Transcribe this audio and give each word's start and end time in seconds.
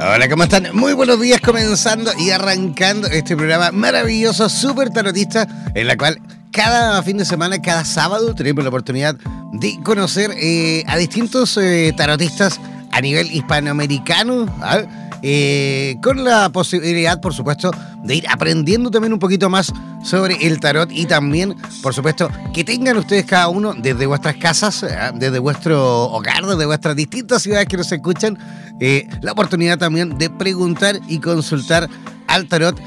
Hola, 0.00 0.28
¿cómo 0.28 0.44
están? 0.44 0.68
Muy 0.74 0.92
buenos 0.92 1.20
días 1.20 1.40
comenzando 1.40 2.12
y 2.16 2.30
arrancando 2.30 3.08
este 3.08 3.36
programa 3.36 3.72
maravilloso, 3.72 4.48
súper 4.48 4.90
tarotista, 4.90 5.48
en 5.74 5.88
la 5.88 5.96
cual 5.96 6.20
cada 6.52 7.02
fin 7.02 7.18
de 7.18 7.24
semana, 7.24 7.60
cada 7.60 7.84
sábado, 7.84 8.32
tenemos 8.32 8.62
la 8.62 8.68
oportunidad 8.68 9.16
de 9.54 9.76
conocer 9.82 10.30
eh, 10.36 10.84
a 10.86 10.96
distintos 10.96 11.56
eh, 11.56 11.92
tarotistas 11.96 12.60
a 12.92 13.00
nivel 13.00 13.26
hispanoamericano. 13.32 14.46
¿ah? 14.62 14.82
Eh, 15.22 15.96
con 16.02 16.24
la 16.24 16.48
posibilidad, 16.50 17.20
por 17.20 17.34
supuesto, 17.34 17.70
de 18.04 18.16
ir 18.16 18.28
aprendiendo 18.28 18.90
también 18.90 19.12
un 19.12 19.18
poquito 19.18 19.50
más 19.50 19.72
sobre 20.04 20.46
el 20.46 20.60
tarot 20.60 20.90
y 20.92 21.06
también, 21.06 21.56
por 21.82 21.92
supuesto, 21.92 22.30
que 22.54 22.64
tengan 22.64 22.96
ustedes 22.96 23.24
cada 23.24 23.48
uno 23.48 23.74
desde 23.74 24.06
vuestras 24.06 24.36
casas, 24.36 24.82
¿eh? 24.84 24.96
desde 25.14 25.38
vuestro 25.38 26.04
hogar, 26.04 26.46
desde 26.46 26.66
vuestras 26.66 26.94
distintas 26.94 27.42
ciudades 27.42 27.66
que 27.66 27.76
nos 27.76 27.90
escuchan, 27.90 28.38
eh, 28.80 29.08
la 29.20 29.32
oportunidad 29.32 29.78
también 29.78 30.16
de 30.18 30.30
preguntar 30.30 31.00
y 31.08 31.18
consultar 31.18 31.88
al 32.28 32.46
tarot 32.46 32.78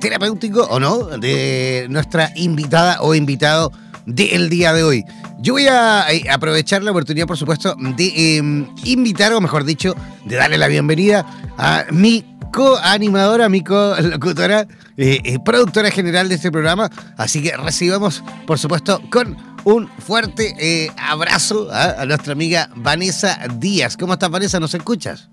terapéutico 0.00 0.62
o 0.70 0.78
no 0.78 1.18
de 1.18 1.86
nuestra 1.90 2.30
invitada 2.36 3.02
o 3.02 3.14
invitado 3.14 3.72
del 4.06 4.48
día 4.48 4.72
de 4.72 4.82
hoy. 4.82 5.04
Yo 5.40 5.54
voy 5.54 5.66
a 5.66 6.06
aprovechar 6.30 6.82
la 6.82 6.90
oportunidad, 6.90 7.26
por 7.26 7.36
supuesto, 7.36 7.76
de 7.96 8.36
em, 8.38 8.66
invitar, 8.84 9.32
o 9.32 9.40
mejor 9.40 9.64
dicho, 9.64 9.94
de 10.24 10.36
darle 10.36 10.58
la 10.58 10.68
bienvenida 10.68 11.26
a 11.58 11.84
mi 11.90 12.24
co-animadora, 12.52 13.48
mi 13.48 13.62
co-locutora, 13.62 14.66
eh, 14.96 15.20
eh, 15.24 15.38
productora 15.44 15.90
general 15.90 16.28
de 16.28 16.36
este 16.36 16.52
programa. 16.52 16.90
Así 17.16 17.42
que 17.42 17.56
recibamos, 17.56 18.22
por 18.46 18.58
supuesto, 18.58 19.02
con 19.10 19.36
un 19.64 19.88
fuerte 19.98 20.54
eh, 20.58 20.90
abrazo 20.96 21.68
¿ah? 21.72 21.96
a 21.98 22.06
nuestra 22.06 22.32
amiga 22.32 22.70
Vanessa 22.76 23.38
Díaz. 23.58 23.96
¿Cómo 23.96 24.12
estás, 24.12 24.30
Vanessa? 24.30 24.60
¿Nos 24.60 24.74
escuchas? 24.74 25.30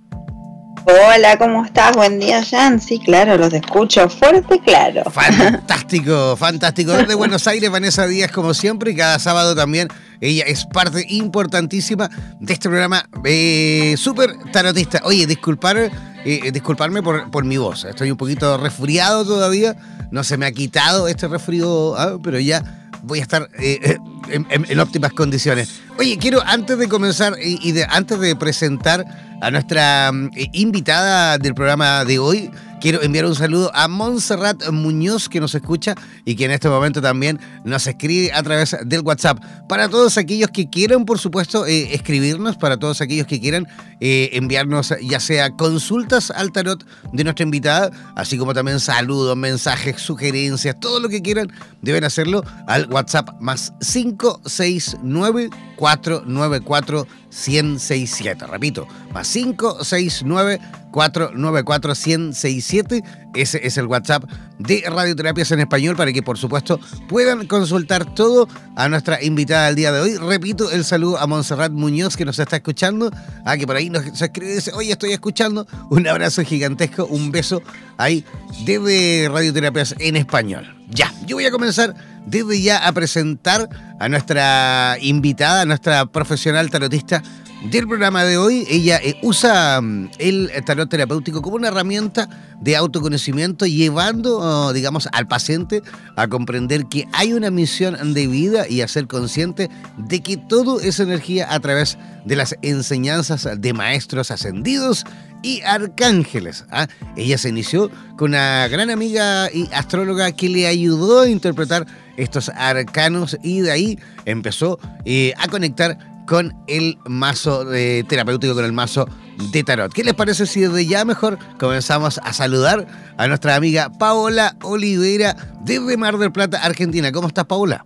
Hola, 0.86 1.38
¿cómo 1.38 1.64
estás? 1.64 1.96
Buen 1.96 2.20
día, 2.20 2.44
Jan. 2.44 2.82
Sí, 2.82 3.00
claro, 3.00 3.38
los 3.38 3.54
escucho 3.54 4.10
fuerte, 4.10 4.60
claro. 4.66 5.04
Fantástico, 5.12 6.36
fantástico. 6.36 6.94
Desde 6.94 7.14
Buenos 7.14 7.46
Aires, 7.48 7.70
Vanessa 7.70 8.08
Díaz, 8.08 8.32
como 8.32 8.54
siempre, 8.54 8.92
y 8.92 8.96
cada 8.96 9.20
sábado 9.20 9.56
también. 9.56 9.90
Ella 10.20 10.44
es 10.48 10.66
parte 10.66 11.06
importantísima 11.10 12.10
de 12.40 12.54
este 12.54 12.68
programa 12.68 13.08
eh, 13.26 13.94
súper 13.98 14.36
tarotista. 14.52 15.02
Oye, 15.04 15.28
disculpar, 15.28 15.92
eh, 16.26 16.52
disculparme 16.52 17.04
por, 17.04 17.30
por, 17.30 17.44
mi 17.46 17.58
voz. 17.58 17.86
Estoy 17.86 18.10
un 18.10 18.18
poquito 18.18 18.58
resfriado 18.58 19.24
todavía. 19.24 19.76
No 20.10 20.24
se 20.24 20.38
me 20.38 20.46
ha 20.48 20.52
quitado 20.52 21.08
este 21.08 21.28
resfrío, 21.28 21.96
ah, 21.96 22.18
pero 22.24 22.40
ya 22.40 22.81
voy 23.04 23.20
a 23.20 23.22
estar 23.22 23.50
eh, 23.60 23.98
en, 24.30 24.80
óptimas 24.80 25.14
condiciones. 25.14 25.82
Oye, 25.98 26.18
quiero 26.18 26.42
antes 26.46 26.78
de 26.78 26.88
comenzar 26.88 27.36
y, 27.42 27.72
de, 27.72 27.86
antes 27.90 28.20
de 28.20 28.36
presentar 28.36 29.06
a 29.42 29.52
nuestra 29.52 30.12
mm, 30.12 30.30
invitada 30.54 31.38
del 31.38 31.54
programa 31.54 32.06
de 32.06 32.20
hoy, 32.20 32.52
Quiero 32.82 33.04
enviar 33.04 33.26
un 33.26 33.36
saludo 33.36 33.70
a 33.76 33.88
Montserrat 33.88 34.72
Muñoz 34.72 35.30
que 35.30 35.40
nos 35.40 35.54
escucha 35.54 35.94
y 36.26 36.36
que 36.36 36.46
en 36.46 36.52
este 36.52 36.68
momento 36.68 37.00
también 37.00 37.40
nos 37.64 37.86
escribe 37.86 38.34
a 38.34 38.42
través 38.42 38.76
del 38.84 39.02
WhatsApp. 39.02 39.38
Para 39.70 39.88
todos 39.88 40.18
aquellos 40.18 40.50
que 40.50 40.68
quieran, 40.68 41.06
por 41.06 41.20
supuesto, 41.20 41.68
eh, 41.68 41.94
escribirnos, 41.94 42.58
para 42.58 42.78
todos 42.78 43.00
aquellos 43.00 43.28
que 43.28 43.40
quieran 43.40 43.68
eh, 44.00 44.32
enviarnos 44.34 44.96
ya 45.00 45.20
sea 45.20 45.52
consultas 45.52 46.32
al 46.32 46.52
tarot 46.52 46.84
de 47.14 47.24
nuestra 47.24 47.44
invitada, 47.44 47.92
así 48.16 48.36
como 48.40 48.56
también 48.56 48.80
saludos, 48.80 49.38
mensajes, 49.38 50.02
sugerencias, 50.02 50.76
todo 50.80 51.00
lo 51.00 51.08
que 51.08 51.22
quieran, 51.22 51.52
deben 51.84 52.04
hacerlo 52.04 52.44
al 52.66 52.88
WhatsApp 52.88 53.30
más 53.40 53.74
569 53.80 55.52
494 55.82 57.08
1067. 57.32 58.46
Repito, 58.46 58.88
más 59.16 59.28
569 59.32 60.60
494 60.92 61.94
1067. 61.96 63.04
Ese 63.34 63.66
es 63.66 63.78
el 63.78 63.88
WhatsApp 63.88 64.26
de 64.60 64.84
Radioterapias 64.88 65.52
en 65.52 65.62
Español 65.62 65.96
para 65.96 66.14
que, 66.14 66.22
por 66.22 66.38
supuesto, 66.38 66.80
puedan 67.10 67.48
consultar 67.48 68.06
todo 68.14 68.48
a 68.76 68.90
nuestra 68.90 69.24
invitada 69.24 69.68
del 69.68 69.76
día 69.76 69.92
de 69.92 70.02
hoy. 70.02 70.18
Repito 70.18 70.70
el 70.70 70.86
saludo 70.86 71.18
a 71.18 71.26
Montserrat 71.26 71.72
Muñoz 71.72 72.16
que 72.16 72.26
nos 72.26 72.38
está 72.38 72.58
escuchando, 72.58 73.10
a 73.44 73.58
que 73.58 73.66
por 73.66 73.76
ahí 73.76 73.90
nos 73.90 74.22
escribe 74.22 74.52
y 74.52 74.56
dice: 74.56 74.72
Oye, 74.76 74.92
estoy 74.92 75.14
escuchando. 75.14 75.66
Un 75.90 76.08
abrazo 76.08 76.44
gigantesco, 76.44 77.06
un 77.08 77.32
beso 77.32 77.64
ahí 77.98 78.24
desde 78.66 79.30
Radioterapias 79.30 79.96
en 79.98 80.16
Español. 80.16 80.76
Ya, 80.90 81.12
yo 81.26 81.38
voy 81.38 81.46
a 81.46 81.52
comenzar 81.52 81.96
desde 82.26 82.62
ya 82.62 82.88
a 82.88 82.92
presentar 82.92 83.70
a 84.00 84.10
nuestra 84.10 84.98
invitada, 85.02 85.62
a 85.62 85.66
nuestra 85.66 86.06
profesional 86.06 86.70
tarotista 86.70 87.22
del 87.70 87.88
programa 87.88 88.24
de 88.24 88.38
hoy. 88.38 88.66
Ella 88.70 89.00
eh, 89.04 89.18
usa 89.22 89.80
mm, 89.82 90.10
el 90.18 90.52
tarot 90.66 90.90
terapéutico 90.90 91.42
como 91.42 91.56
una 91.58 91.68
herramienta 91.68 92.28
de 92.60 92.76
autoconocimiento, 92.76 93.66
llevando, 93.66 94.40
oh, 94.40 94.74
digamos, 94.74 95.08
al 95.12 95.28
paciente 95.28 95.82
a 96.16 96.28
comprender 96.28 96.86
que 96.86 97.08
hay 97.14 97.34
una 97.34 97.52
misión 97.52 98.14
de 98.14 98.28
vida 98.28 98.68
y 98.68 98.82
a 98.82 98.88
ser 98.88 99.08
consciente 99.08 99.70
de 99.98 100.22
que 100.22 100.38
todo 100.38 100.80
es 100.80 101.00
energía 101.00 101.54
a 101.54 101.60
través 101.60 101.98
de 102.26 102.36
las 102.36 102.56
enseñanzas 102.62 103.48
de 103.58 103.74
maestros 103.74 104.32
ascendidos 104.32 105.06
y 105.42 105.62
arcángeles. 105.62 106.66
¿ah? 106.72 106.88
Ella 107.16 107.38
se 107.38 107.50
inició 107.50 107.90
con 108.16 108.32
una 108.32 108.68
gran 108.68 108.90
amiga 108.90 109.50
y 109.52 109.68
astróloga 109.74 110.32
que 110.32 110.50
le 110.50 110.68
ayudó 110.68 111.22
a 111.22 111.30
interpretar 111.30 111.88
estos 112.22 112.50
arcanos 112.50 113.38
y 113.44 113.62
de 113.62 113.72
ahí 113.72 114.00
empezó 114.26 114.80
eh, 115.06 115.34
a 115.38 115.48
conectar 115.48 115.98
con 116.28 116.54
el 116.68 116.98
mazo 117.06 117.66
de 117.66 118.06
terapéutico, 118.08 118.56
con 118.56 118.64
el 118.64 118.74
mazo 118.74 119.08
de 119.52 119.64
tarot. 119.64 119.92
¿Qué 119.92 120.04
les 120.04 120.14
parece 120.14 120.46
si 120.46 120.62
desde 120.62 120.86
ya 120.86 121.04
mejor 121.04 121.38
comenzamos 121.60 122.20
a 122.24 122.32
saludar 122.32 122.88
a 123.18 123.28
nuestra 123.28 123.56
amiga 123.56 123.90
Paola 123.90 124.56
Olivera 124.62 125.36
desde 125.62 125.98
Mar 125.98 126.18
del 126.18 126.32
Plata, 126.32 126.64
Argentina? 126.64 127.12
¿Cómo 127.12 127.28
estás, 127.28 127.46
Paola? 127.46 127.84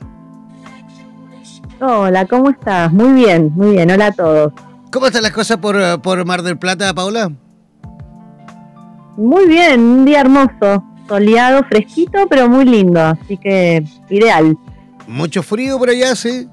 Hola, 1.79 2.25
¿cómo 2.25 2.49
estás? 2.49 2.91
Muy 2.91 3.13
bien, 3.13 3.51
muy 3.55 3.71
bien. 3.71 3.89
Hola 3.91 4.07
a 4.07 4.11
todos. 4.11 4.53
¿Cómo 4.91 5.07
están 5.07 5.23
las 5.23 5.31
cosas 5.31 5.57
por, 5.57 6.01
por 6.01 6.23
Mar 6.25 6.41
del 6.41 6.57
Plata, 6.57 6.93
Paola? 6.93 7.31
Muy 9.17 9.47
bien, 9.47 9.79
un 9.79 10.05
día 10.05 10.21
hermoso, 10.21 10.83
soleado, 11.07 11.63
fresquito, 11.63 12.27
pero 12.29 12.49
muy 12.49 12.65
lindo, 12.65 13.01
así 13.01 13.37
que 13.37 13.83
ideal. 14.09 14.57
¿Mucho 15.07 15.43
frío 15.43 15.77
por 15.77 15.89
allá, 15.89 16.15
sí? 16.15 16.47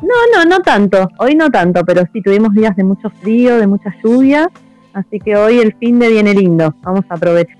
No, 0.00 0.14
no, 0.32 0.44
no 0.44 0.60
tanto. 0.60 1.08
Hoy 1.18 1.34
no 1.34 1.50
tanto, 1.50 1.84
pero 1.84 2.02
sí 2.12 2.22
tuvimos 2.22 2.54
días 2.54 2.76
de 2.76 2.84
mucho 2.84 3.10
frío, 3.10 3.58
de 3.58 3.66
mucha 3.66 3.92
lluvia. 4.02 4.48
Así 4.92 5.18
que 5.18 5.36
hoy 5.36 5.58
el 5.58 5.74
fin 5.76 5.98
de 5.98 6.08
viene 6.08 6.34
lindo. 6.34 6.74
Vamos 6.82 7.04
a 7.08 7.14
aprovechar. 7.14 7.56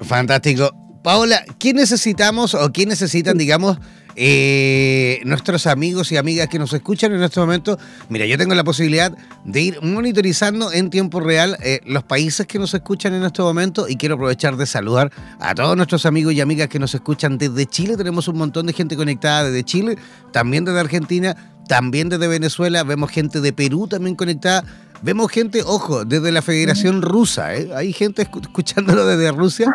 Fantástico. 0.00 0.70
Paola, 1.02 1.42
¿qué 1.58 1.72
necesitamos 1.72 2.54
o 2.54 2.72
qué 2.72 2.86
necesitan, 2.86 3.38
digamos, 3.38 3.78
eh, 4.22 5.22
nuestros 5.24 5.66
amigos 5.66 6.12
y 6.12 6.18
amigas 6.18 6.48
que 6.48 6.58
nos 6.58 6.74
escuchan 6.74 7.14
en 7.14 7.22
este 7.22 7.40
momento, 7.40 7.78
mira, 8.10 8.26
yo 8.26 8.36
tengo 8.36 8.54
la 8.54 8.64
posibilidad 8.64 9.16
de 9.46 9.60
ir 9.62 9.78
monitorizando 9.80 10.70
en 10.72 10.90
tiempo 10.90 11.20
real 11.20 11.56
eh, 11.62 11.80
los 11.86 12.04
países 12.04 12.46
que 12.46 12.58
nos 12.58 12.74
escuchan 12.74 13.14
en 13.14 13.22
este 13.22 13.40
momento 13.40 13.88
y 13.88 13.96
quiero 13.96 14.16
aprovechar 14.16 14.58
de 14.58 14.66
saludar 14.66 15.10
a 15.40 15.54
todos 15.54 15.74
nuestros 15.74 16.04
amigos 16.04 16.34
y 16.34 16.42
amigas 16.42 16.68
que 16.68 16.78
nos 16.78 16.94
escuchan 16.94 17.38
desde 17.38 17.64
Chile. 17.64 17.96
Tenemos 17.96 18.28
un 18.28 18.36
montón 18.36 18.66
de 18.66 18.74
gente 18.74 18.94
conectada 18.94 19.44
desde 19.44 19.64
Chile, 19.64 19.96
también 20.32 20.66
desde 20.66 20.80
Argentina, 20.80 21.34
también 21.66 22.10
desde 22.10 22.28
Venezuela, 22.28 22.84
vemos 22.84 23.10
gente 23.10 23.40
de 23.40 23.54
Perú 23.54 23.86
también 23.86 24.16
conectada. 24.16 24.64
Vemos 25.00 25.32
gente, 25.32 25.62
ojo, 25.64 26.04
desde 26.04 26.30
la 26.30 26.42
Federación 26.42 27.00
Rusa, 27.00 27.54
¿eh? 27.54 27.70
Hay 27.74 27.94
gente 27.94 28.20
escuchándolo 28.20 29.06
desde 29.06 29.32
Rusia. 29.32 29.74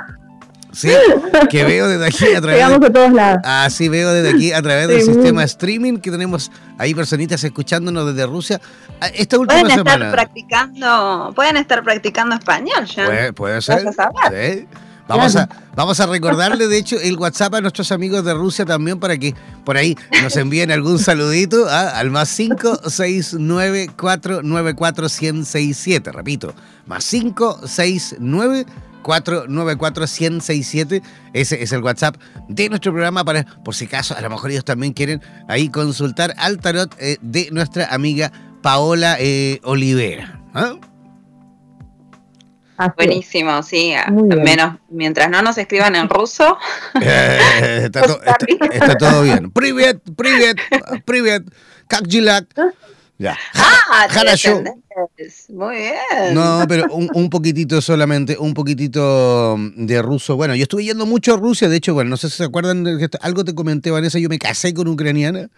Sí, 0.75 0.91
que 1.49 1.63
veo 1.63 1.87
desde 1.87 2.05
aquí 2.05 2.35
a 2.35 2.41
través. 2.41 2.57
Llegamos 2.57 2.89
a 2.89 2.91
todos 2.91 3.13
lados. 3.13 3.39
Ah, 3.45 3.67
sí, 3.71 3.87
veo 3.87 4.11
desde 4.11 4.29
aquí 4.35 4.51
a 4.51 4.61
través 4.61 4.87
del 4.89 5.01
sistema 5.01 5.43
streaming 5.43 5.97
que 5.97 6.11
tenemos 6.11 6.51
ahí 6.77 6.93
personitas 6.93 7.43
escuchándonos 7.43 8.13
desde 8.13 8.27
Rusia. 8.27 8.59
Ah, 8.99 9.07
esta 9.07 9.39
última 9.39 9.61
pueden 9.61 9.77
semana. 9.77 10.05
Estar 10.05 10.11
practicando, 10.11 11.33
pueden 11.33 11.57
estar 11.57 11.83
practicando 11.83 12.35
español 12.35 12.85
ya. 12.85 13.05
Puede, 13.05 13.33
puede 13.33 13.61
ser. 13.61 13.85
Sí. 13.87 14.67
Vamos 15.07 15.35
a, 15.35 15.47
vamos 15.75 15.99
a 15.99 16.07
recordarle, 16.07 16.67
de 16.67 16.79
hecho, 16.79 16.99
el 16.99 17.15
WhatsApp 17.17 17.53
a 17.53 17.61
nuestros 17.61 17.91
amigos 17.91 18.25
de 18.25 18.33
Rusia 18.33 18.65
también 18.65 18.99
para 18.99 19.15
que 19.17 19.35
por 19.63 19.77
ahí 19.77 19.95
nos 20.23 20.35
envíen 20.35 20.71
algún 20.71 20.97
saludito 20.97 21.67
¿ah? 21.69 21.91
al 21.99 22.09
más 22.09 22.35
569 22.35 23.91
494 23.95 25.03
1067 25.03 26.11
Repito, 26.11 26.55
más 26.87 27.07
569 27.07 28.65
494-1067. 29.05 31.01
Ese 31.33 31.61
es 31.61 31.71
el 31.71 31.83
WhatsApp 31.83 32.17
de 32.49 32.69
nuestro 32.69 32.91
programa 32.91 33.23
para, 33.23 33.45
por 33.63 33.75
si 33.75 33.85
acaso, 33.85 34.17
a 34.17 34.21
lo 34.21 34.29
mejor 34.29 34.51
ellos 34.51 34.65
también 34.65 34.93
quieren 34.93 35.21
ahí 35.47 35.69
consultar 35.69 36.33
al 36.37 36.57
tarot 36.59 36.93
eh, 36.99 37.17
de 37.21 37.49
nuestra 37.51 37.93
amiga 37.93 38.31
Paola 38.61 39.17
eh, 39.19 39.59
Olivera. 39.63 40.41
¿ah? 40.53 40.73
Buenísimo, 42.97 43.63
sí. 43.63 43.93
Menos 44.11 44.77
mientras 44.89 45.29
no 45.29 45.41
nos 45.41 45.57
escriban 45.57 45.95
en 45.95 46.09
ruso. 46.09 46.57
Eh, 47.01 47.81
está, 47.83 48.01
está, 48.71 48.97
todo 48.97 49.21
bien. 49.21 49.51
Privet, 49.51 50.01
privet, 50.17 50.57
privet, 51.05 51.43
kakjilak. 51.87 52.47
Ya. 53.17 53.37
Ah, 53.53 54.07
Muy 55.49 55.75
bien. 55.75 56.33
No, 56.33 56.65
pero 56.67 56.93
un, 56.93 57.09
un, 57.13 57.29
poquitito 57.29 57.81
solamente, 57.81 58.37
un 58.37 58.53
poquitito 58.53 59.55
de 59.77 60.01
ruso. 60.01 60.35
Bueno, 60.35 60.55
yo 60.55 60.63
estuve 60.63 60.83
yendo 60.83 61.05
mucho 61.05 61.33
a 61.35 61.37
Rusia, 61.37 61.69
de 61.69 61.77
hecho, 61.77 61.93
bueno, 61.93 62.09
no 62.09 62.17
sé 62.17 62.29
si 62.29 62.37
se 62.37 62.43
acuerdan, 62.43 62.83
de 62.83 63.09
algo 63.21 63.45
te 63.45 63.55
comenté, 63.55 63.91
Vanessa, 63.91 64.19
yo 64.19 64.27
me 64.27 64.39
casé 64.39 64.73
con 64.73 64.87
ucraniana. 64.87 65.49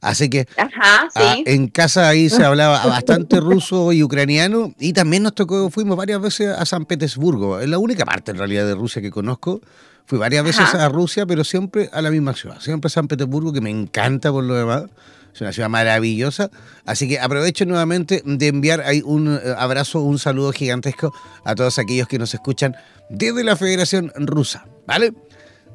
Así 0.00 0.28
que 0.28 0.48
Ajá, 0.56 1.08
ah, 1.14 1.36
en 1.46 1.68
casa 1.68 2.08
ahí 2.08 2.28
se 2.28 2.42
hablaba 2.44 2.84
bastante 2.86 3.38
ruso 3.38 3.92
y 3.92 4.02
ucraniano 4.02 4.74
y 4.80 4.94
también 4.94 5.22
nos 5.22 5.32
tocó, 5.32 5.70
fuimos 5.70 5.96
varias 5.96 6.20
veces 6.20 6.48
a 6.48 6.66
San 6.66 6.86
Petersburgo, 6.86 7.60
es 7.60 7.68
la 7.68 7.78
única 7.78 8.04
parte 8.04 8.32
en 8.32 8.38
realidad 8.38 8.66
de 8.66 8.74
Rusia 8.74 9.00
que 9.00 9.12
conozco. 9.12 9.60
Fui 10.04 10.18
varias 10.18 10.44
veces 10.44 10.74
a 10.74 10.88
Rusia, 10.88 11.26
pero 11.26 11.44
siempre 11.44 11.88
a 11.92 12.02
la 12.02 12.10
misma 12.10 12.34
ciudad, 12.34 12.58
siempre 12.60 12.88
a 12.88 12.90
San 12.90 13.06
Petersburgo, 13.06 13.52
que 13.52 13.60
me 13.60 13.70
encanta 13.70 14.32
por 14.32 14.42
lo 14.42 14.54
demás. 14.54 14.86
Es 15.34 15.40
una 15.40 15.52
ciudad 15.52 15.68
maravillosa. 15.68 16.50
Así 16.84 17.08
que 17.08 17.18
aprovecho 17.18 17.64
nuevamente 17.64 18.22
de 18.24 18.48
enviar 18.48 18.80
ahí 18.82 19.02
un 19.04 19.34
eh, 19.34 19.54
abrazo, 19.56 20.00
un 20.00 20.18
saludo 20.18 20.52
gigantesco 20.52 21.12
a 21.44 21.54
todos 21.54 21.78
aquellos 21.78 22.08
que 22.08 22.18
nos 22.18 22.34
escuchan 22.34 22.76
desde 23.08 23.44
la 23.44 23.56
Federación 23.56 24.12
Rusa. 24.16 24.66
¿Vale? 24.86 25.12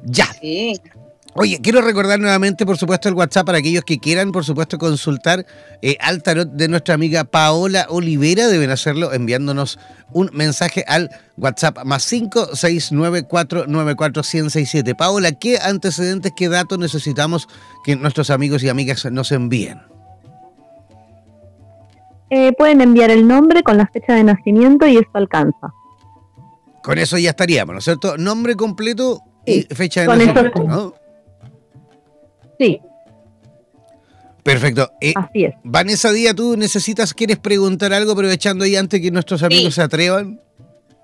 Ya. 0.04 0.26
Sí. 0.40 0.80
Oye, 1.34 1.60
quiero 1.62 1.82
recordar 1.82 2.18
nuevamente, 2.18 2.66
por 2.66 2.76
supuesto, 2.78 3.08
el 3.08 3.14
WhatsApp 3.14 3.46
para 3.46 3.58
aquellos 3.58 3.84
que 3.84 3.98
quieran, 3.98 4.32
por 4.32 4.44
supuesto, 4.44 4.76
consultar 4.78 5.46
eh, 5.82 5.96
al 6.00 6.22
tarot 6.22 6.48
de 6.50 6.68
nuestra 6.68 6.94
amiga 6.94 7.24
Paola 7.24 7.86
Olivera. 7.90 8.48
Deben 8.48 8.70
hacerlo 8.70 9.12
enviándonos 9.12 9.78
un 10.12 10.30
mensaje 10.32 10.84
al 10.88 11.10
WhatsApp 11.36 11.84
más 11.84 12.10
569494167. 12.12 14.96
Paola, 14.96 15.32
¿qué 15.32 15.58
antecedentes, 15.58 16.32
qué 16.36 16.48
datos 16.48 16.78
necesitamos 16.78 17.46
que 17.84 17.94
nuestros 17.94 18.30
amigos 18.30 18.64
y 18.64 18.68
amigas 18.68 19.04
nos 19.12 19.30
envíen? 19.30 19.80
Eh, 22.30 22.52
pueden 22.58 22.80
enviar 22.80 23.10
el 23.10 23.28
nombre 23.28 23.62
con 23.62 23.78
la 23.78 23.86
fecha 23.86 24.14
de 24.14 24.24
nacimiento 24.24 24.86
y 24.86 24.96
eso 24.96 25.08
alcanza. 25.14 25.72
Con 26.82 26.98
eso 26.98 27.16
ya 27.16 27.30
estaríamos, 27.30 27.74
¿no 27.74 27.78
es 27.78 27.84
cierto? 27.84 28.16
Nombre 28.16 28.56
completo 28.56 29.20
y 29.46 29.62
Sí, 29.62 29.68
fecha 29.70 30.00
de 30.02 30.06
con 30.06 30.20
eso 30.20 30.32
nacimiento, 30.32 30.62
sí. 30.62 30.68
¿no? 30.68 30.94
Sí, 32.58 32.80
Perfecto. 34.48 34.90
Eh, 35.00 35.12
así 35.14 35.44
es. 35.44 35.54
Vanessa 35.62 36.10
Díaz, 36.10 36.34
¿tú 36.34 36.56
necesitas, 36.56 37.12
quieres 37.12 37.36
preguntar 37.36 37.92
algo 37.92 38.12
aprovechando 38.12 38.64
ahí 38.64 38.76
antes 38.76 38.98
que 38.98 39.10
nuestros 39.10 39.42
amigos 39.42 39.74
se 39.74 39.82
atrevan? 39.82 40.40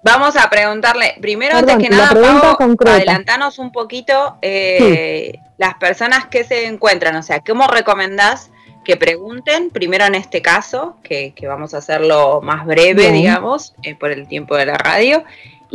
Vamos 0.02 0.34
a 0.36 0.48
preguntarle, 0.48 1.14
primero, 1.20 1.54
Perdón, 1.56 1.70
antes 1.70 1.88
que 1.88 1.94
nada, 1.94 2.40
Pau, 2.42 2.56
concreta. 2.56 2.96
adelantanos 2.96 3.58
un 3.58 3.70
poquito 3.70 4.36
eh, 4.40 5.38
las 5.58 5.74
personas 5.74 6.26
que 6.26 6.44
se 6.44 6.66
encuentran, 6.66 7.16
o 7.16 7.22
sea, 7.22 7.40
¿cómo 7.40 7.66
recomendás 7.66 8.50
que 8.84 8.96
pregunten? 8.96 9.70
Primero 9.70 10.04
en 10.04 10.14
este 10.14 10.40
caso, 10.40 10.96
que, 11.02 11.32
que 11.34 11.46
vamos 11.46 11.74
a 11.74 11.78
hacerlo 11.78 12.40
más 12.42 12.64
breve, 12.66 12.94
Bien. 13.02 13.14
digamos, 13.14 13.74
eh, 13.82 13.94
por 13.94 14.10
el 14.10 14.26
tiempo 14.26 14.56
de 14.56 14.66
la 14.66 14.78
radio, 14.78 15.24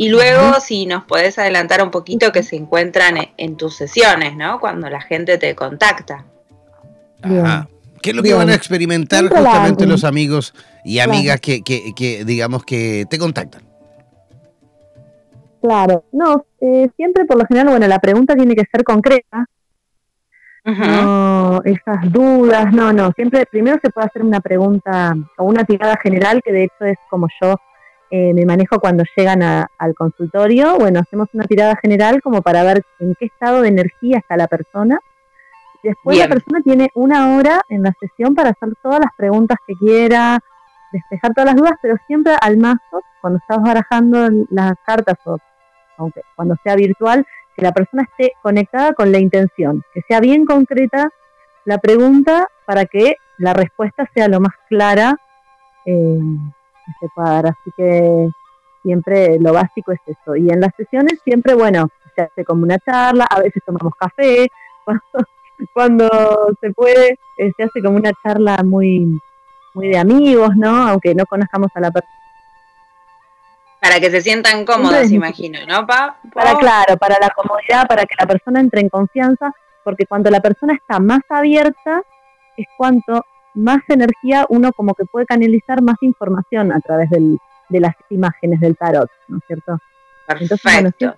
y 0.02 0.08
luego 0.08 0.58
si 0.60 0.86
nos 0.86 1.04
podés 1.04 1.38
adelantar 1.38 1.82
un 1.82 1.90
poquito 1.90 2.32
que 2.32 2.42
se 2.42 2.56
encuentran 2.56 3.18
en, 3.18 3.28
en 3.36 3.56
tus 3.58 3.76
sesiones, 3.76 4.34
¿no? 4.34 4.58
Cuando 4.58 4.88
la 4.88 5.02
gente 5.02 5.36
te 5.36 5.54
contacta. 5.54 6.24
Ajá. 7.20 7.68
¿Qué 8.00 8.08
es 8.08 8.16
lo 8.16 8.22
que 8.22 8.28
Bien. 8.28 8.38
van 8.38 8.48
a 8.48 8.54
experimentar 8.54 9.18
Siempre 9.18 9.40
justamente 9.40 9.86
los 9.86 10.04
amigos 10.04 10.54
y 10.86 10.94
Claro. 10.94 11.12
amigas 11.12 11.40
que, 11.42 11.60
que, 11.60 11.92
que, 11.94 12.24
digamos, 12.24 12.64
que 12.64 13.04
te 13.10 13.18
contactan? 13.18 13.62
Claro. 15.60 16.04
No, 16.12 16.46
eh, 16.62 16.88
siempre 16.96 17.26
por 17.26 17.36
lo 17.36 17.44
general, 17.44 17.68
bueno, 17.68 17.86
la 17.86 17.98
pregunta 17.98 18.34
tiene 18.34 18.54
que 18.56 18.64
ser 18.72 18.84
concreta. 18.84 19.44
Ujú. 20.64 20.82
No, 20.82 21.60
esas 21.62 22.10
dudas, 22.10 22.72
no, 22.72 22.90
no. 22.94 23.12
Siempre, 23.12 23.44
primero 23.44 23.78
se 23.82 23.90
puede 23.90 24.06
hacer 24.06 24.22
una 24.22 24.40
pregunta 24.40 25.14
o 25.36 25.44
una 25.44 25.64
tirada 25.64 25.98
general, 26.02 26.40
que 26.42 26.52
de 26.52 26.64
hecho 26.64 26.86
es 26.86 26.96
como 27.10 27.28
yo 27.42 27.54
eh, 28.10 28.32
me 28.34 28.44
manejo 28.44 28.80
cuando 28.80 29.04
llegan 29.16 29.42
a- 29.42 29.68
al 29.78 29.94
consultorio. 29.94 30.76
Bueno, 30.78 31.00
hacemos 31.00 31.28
una 31.32 31.44
tirada 31.44 31.76
general 31.80 32.20
como 32.22 32.42
para 32.42 32.62
ver 32.64 32.82
en 32.98 33.14
qué 33.18 33.26
estado 33.26 33.62
de 33.62 33.68
energía 33.68 34.18
está 34.18 34.36
la 34.36 34.48
persona. 34.48 34.98
Después 35.82 36.16
Bien. 36.16 36.28
la 36.28 36.34
persona 36.34 36.60
tiene 36.62 36.90
una 36.94 37.36
hora 37.36 37.62
en 37.68 37.82
la 37.82 37.92
sesión 38.00 38.34
para 38.34 38.50
hacer 38.50 38.70
todas 38.82 39.00
las 39.00 39.10
preguntas 39.16 39.56
que 39.66 39.74
quiera, 39.74 40.38
despejar 40.92 41.32
todas 41.32 41.46
las 41.46 41.56
dudas, 41.56 41.74
pero 41.80 41.96
siempre 42.06 42.34
al 42.40 42.56
mazo, 42.58 43.02
cuando 43.20 43.38
estás 43.38 43.62
barajando 43.62 44.28
las 44.50 44.74
cartas 44.84 45.16
o 45.24 45.38
aunque 45.96 46.22
cuando 46.34 46.56
sea 46.64 46.74
virtual, 46.76 47.26
que 47.56 47.62
la 47.62 47.72
persona 47.72 48.02
esté 48.02 48.32
conectada 48.42 48.92
con 48.94 49.12
la 49.12 49.18
intención, 49.18 49.82
que 49.94 50.02
sea 50.08 50.18
bien 50.20 50.44
concreta 50.46 51.10
la 51.66 51.78
pregunta 51.78 52.48
para 52.66 52.86
que 52.86 53.16
la 53.38 53.52
respuesta 53.52 54.08
sea 54.14 54.28
lo 54.28 54.40
más 54.40 54.52
clara 54.68 55.16
eh, 55.86 56.18
que 57.00 57.06
se 57.06 57.12
pueda 57.14 57.30
dar. 57.30 57.46
Así 57.46 57.70
que 57.76 58.30
siempre 58.82 59.38
lo 59.38 59.52
básico 59.52 59.92
es 59.92 60.00
eso. 60.06 60.36
Y 60.36 60.50
en 60.50 60.60
las 60.60 60.74
sesiones 60.76 61.20
siempre, 61.24 61.54
bueno, 61.54 61.88
se 62.14 62.22
hace 62.22 62.44
como 62.44 62.62
una 62.62 62.78
charla, 62.78 63.26
a 63.28 63.40
veces 63.40 63.62
tomamos 63.64 63.94
café, 63.98 64.48
cuando, 65.74 66.08
se 66.60 66.70
puede, 66.72 67.18
eh, 67.38 67.52
se 67.56 67.62
hace 67.62 67.82
como 67.82 67.96
una 67.96 68.12
charla 68.22 68.62
muy, 68.64 69.20
muy 69.74 69.88
de 69.88 69.98
amigos, 69.98 70.56
¿no? 70.56 70.88
Aunque 70.88 71.14
no 71.14 71.26
conozcamos 71.26 71.70
a 71.74 71.80
la 71.80 71.90
persona. 71.90 72.14
Para 73.80 73.98
que 73.98 74.10
se 74.10 74.20
sientan 74.20 74.66
cómodos, 74.66 75.10
imagino, 75.10 75.58
¿no, 75.66 75.86
pa? 75.86 76.16
Para, 76.34 76.54
claro, 76.56 76.98
para 76.98 77.16
la 77.18 77.30
comodidad, 77.30 77.88
para 77.88 78.04
que 78.04 78.14
la 78.18 78.26
persona 78.26 78.60
entre 78.60 78.82
en 78.82 78.90
confianza, 78.90 79.52
porque 79.84 80.04
cuando 80.04 80.30
la 80.30 80.40
persona 80.40 80.74
está 80.74 80.98
más 80.98 81.22
abierta, 81.30 82.02
es 82.58 82.66
cuanto 82.76 83.24
más 83.54 83.80
energía 83.88 84.46
uno 84.48 84.72
como 84.72 84.94
que 84.94 85.04
puede 85.04 85.26
canalizar 85.26 85.82
más 85.82 85.96
información 86.00 86.72
a 86.72 86.80
través 86.80 87.10
del, 87.10 87.38
de 87.68 87.80
las 87.80 87.94
imágenes 88.10 88.60
del 88.60 88.76
tarot, 88.76 89.10
¿no 89.28 89.38
es 89.38 89.44
cierto? 89.46 89.78
Perfecto. 90.26 91.16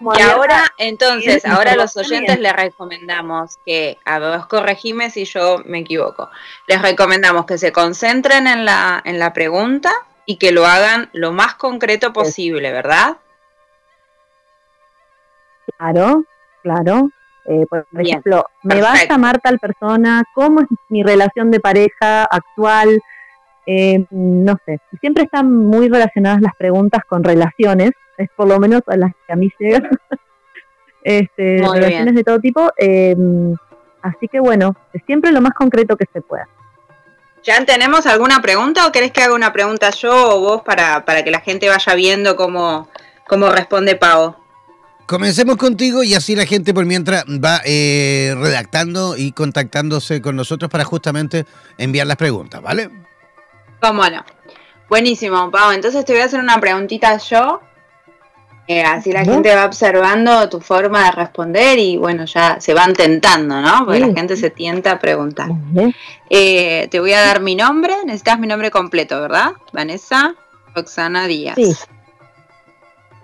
y 0.00 0.22
ahora, 0.22 0.72
entonces, 0.78 1.44
ahora 1.44 1.72
a 1.72 1.76
los 1.76 1.96
oyentes 1.96 2.38
les 2.38 2.52
recomendamos 2.52 3.56
que, 3.64 3.98
a 4.04 4.18
vos 4.18 4.46
corregime 4.46 5.10
si 5.10 5.24
yo 5.24 5.62
me 5.64 5.80
equivoco, 5.80 6.30
les 6.68 6.80
recomendamos 6.80 7.46
que 7.46 7.58
se 7.58 7.72
concentren 7.72 8.46
en 8.46 8.64
la, 8.64 9.00
en 9.04 9.18
la 9.18 9.32
pregunta 9.32 9.90
y 10.26 10.36
que 10.36 10.52
lo 10.52 10.66
hagan 10.66 11.10
lo 11.12 11.32
más 11.32 11.54
concreto 11.54 12.12
posible, 12.12 12.72
¿verdad? 12.72 13.16
Claro, 15.76 16.24
claro. 16.62 17.10
Eh, 17.44 17.66
por 17.68 17.86
ejemplo, 17.98 18.46
¿me 18.62 18.80
va 18.80 18.92
a 18.92 19.06
llamar 19.06 19.40
tal 19.40 19.58
persona? 19.58 20.24
¿Cómo 20.34 20.60
es 20.60 20.68
mi 20.88 21.02
relación 21.02 21.50
de 21.50 21.60
pareja 21.60 22.24
actual? 22.24 23.02
Eh, 23.66 24.04
no 24.10 24.58
sé. 24.64 24.80
Siempre 25.00 25.24
están 25.24 25.52
muy 25.52 25.88
relacionadas 25.88 26.40
las 26.40 26.54
preguntas 26.56 27.04
con 27.04 27.24
relaciones, 27.24 27.90
es 28.18 28.28
por 28.36 28.48
lo 28.48 28.58
menos 28.58 28.82
a 28.86 28.96
las 28.96 29.12
que 29.26 29.32
a 29.32 29.36
mí 29.36 29.50
llegan. 29.58 29.90
este, 31.02 31.58
relaciones 31.58 32.14
de 32.14 32.24
todo 32.24 32.38
tipo. 32.38 32.72
Eh, 32.76 33.16
así 34.02 34.28
que 34.28 34.40
bueno, 34.40 34.76
es 34.92 35.02
siempre 35.06 35.32
lo 35.32 35.40
más 35.40 35.54
concreto 35.54 35.96
que 35.96 36.06
se 36.12 36.20
pueda. 36.20 36.48
¿Ya 37.42 37.64
tenemos 37.64 38.06
alguna 38.06 38.40
pregunta 38.40 38.86
o 38.86 38.92
querés 38.92 39.10
que 39.10 39.22
haga 39.22 39.34
una 39.34 39.52
pregunta 39.52 39.90
yo 39.90 40.36
o 40.36 40.40
vos 40.40 40.62
para, 40.62 41.04
para 41.04 41.24
que 41.24 41.32
la 41.32 41.40
gente 41.40 41.68
vaya 41.68 41.94
viendo 41.96 42.36
cómo, 42.36 42.88
cómo 43.26 43.50
responde 43.50 43.96
Pau? 43.96 44.36
Comencemos 45.12 45.58
contigo 45.58 46.02
y 46.02 46.14
así 46.14 46.34
la 46.34 46.46
gente 46.46 46.72
por 46.72 46.86
mientras 46.86 47.26
va 47.26 47.60
eh, 47.66 48.34
redactando 48.34 49.14
y 49.14 49.32
contactándose 49.32 50.22
con 50.22 50.36
nosotros 50.36 50.70
para 50.70 50.84
justamente 50.84 51.44
enviar 51.76 52.06
las 52.06 52.16
preguntas, 52.16 52.62
¿vale? 52.62 52.88
Cómo 53.82 54.08
no. 54.08 54.24
Buenísimo, 54.88 55.50
Pau. 55.50 55.72
Entonces 55.72 56.06
te 56.06 56.14
voy 56.14 56.22
a 56.22 56.24
hacer 56.24 56.40
una 56.40 56.58
preguntita 56.58 57.18
yo. 57.18 57.60
Eh, 58.66 58.82
así 58.82 59.12
la 59.12 59.22
gente 59.22 59.54
va 59.54 59.66
observando 59.66 60.48
tu 60.48 60.62
forma 60.62 61.04
de 61.04 61.10
responder 61.10 61.78
y 61.78 61.98
bueno, 61.98 62.24
ya 62.24 62.58
se 62.58 62.72
van 62.72 62.94
tentando, 62.94 63.60
¿no? 63.60 63.84
Porque 63.84 64.00
la 64.00 64.14
gente 64.14 64.34
se 64.34 64.48
tienta 64.48 64.92
a 64.92 64.98
preguntar. 64.98 65.50
Eh, 66.30 66.88
te 66.90 67.00
voy 67.00 67.12
a 67.12 67.20
dar 67.20 67.42
mi 67.42 67.54
nombre. 67.54 67.96
Necesitas 68.06 68.38
mi 68.38 68.46
nombre 68.46 68.70
completo, 68.70 69.20
¿verdad? 69.20 69.52
Vanessa 69.74 70.34
Roxana 70.74 71.26
Díaz. 71.26 71.56
Sí. 71.56 71.76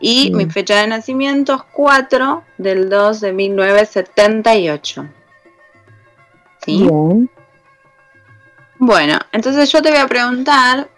Y 0.01 0.31
mi 0.33 0.47
fecha 0.47 0.81
de 0.81 0.87
nacimiento 0.87 1.55
es 1.55 1.63
4 1.73 2.45
del 2.59 2.89
2 2.89 3.21
de 3.21 3.33
1978. 3.33 5.09
¿Sí? 6.65 6.89
Bueno, 8.79 9.19
entonces 9.33 9.71
yo 9.73 9.83
te 9.83 9.91
voy 9.91 9.99
a 9.99 10.07
preguntar, 10.07 10.89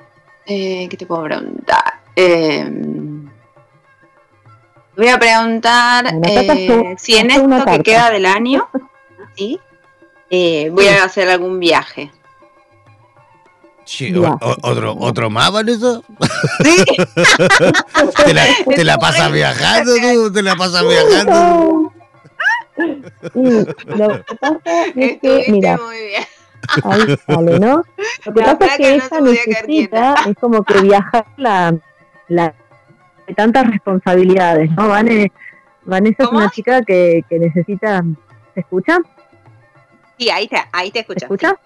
eh, 0.47 0.87
¿qué 0.91 0.97
te 0.97 1.07
puedo 1.07 1.25
preguntar? 1.25 2.01
Eh, 2.15 2.71
voy 4.97 5.09
a 5.09 5.19
preguntar 5.19 6.15
eh, 6.25 6.95
si 6.99 7.17
en 7.17 7.31
esto 7.31 7.65
que 7.65 7.83
queda 7.83 8.11
del 8.11 8.27
año, 8.27 8.69
¿sí? 9.37 9.59
Eh, 10.29 10.71
voy 10.71 10.89
a 10.89 11.05
hacer 11.05 11.29
algún 11.29 11.59
viaje. 11.59 12.11
Sí, 13.91 14.15
otro, 14.15 14.95
otro 15.01 15.31
más, 15.31 15.51
Vanessa. 15.51 16.01
Sí. 16.63 16.85
¿Te, 18.25 18.33
la, 18.33 18.45
¿Te 18.77 18.85
la 18.85 18.99
pasas 18.99 19.33
viajando 19.33 19.93
tú? 19.95 20.33
¿Te 20.33 20.43
la 20.45 20.55
pasas 20.55 20.85
viajando? 20.87 21.93
Lo 23.35 24.25
que 24.25 24.35
pasa 24.37 24.87
es 24.95 25.21
que, 25.21 25.45
mira, 25.49 25.77
muy 25.77 25.97
bien. 25.97 26.23
ahí 26.85 27.17
sale, 27.27 27.59
¿no? 27.59 27.83
Lo 28.27 28.33
que 28.33 28.41
pasa 28.41 28.67
es 28.67 28.77
que 28.77 28.95
ella 28.95 29.21
necesita, 29.21 30.15
es 30.25 30.37
como 30.41 30.63
que 30.63 30.83
viajar 30.83 31.27
la, 31.37 31.75
la 32.29 32.55
de 33.27 33.35
tantas 33.35 33.67
responsabilidades, 33.73 34.71
¿no? 34.71 34.87
Vanessa, 34.87 35.35
Vanessa 35.83 36.23
es 36.23 36.29
una 36.31 36.49
chica 36.51 36.83
que, 36.83 37.25
que 37.29 37.41
necesita, 37.41 38.05
¿se 38.55 38.61
escucha? 38.61 38.99
Sí, 40.17 40.31
ahí 40.31 40.47
te, 40.47 40.59
ahí 40.71 40.93
te 40.93 41.01
escucho. 41.01 41.19
¿Se 41.19 41.25
escucha? 41.25 41.59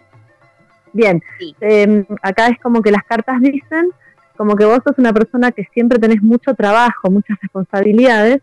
Bien, 0.95 1.21
em, 1.61 2.07
acá 2.23 2.47
es 2.47 2.59
como 2.61 2.81
que 2.81 2.93
las 2.93 3.03
cartas 3.03 3.41
dicen 3.41 3.91
como 4.37 4.57
que 4.57 4.65
vos 4.65 4.79
sos 4.85 4.97
una 4.99 5.13
persona 5.13 5.51
que 5.53 5.65
siempre 5.73 5.99
tenés 5.99 6.23
mucho 6.23 6.55
trabajo, 6.55 7.11
muchas 7.11 7.39
responsabilidades, 7.43 8.41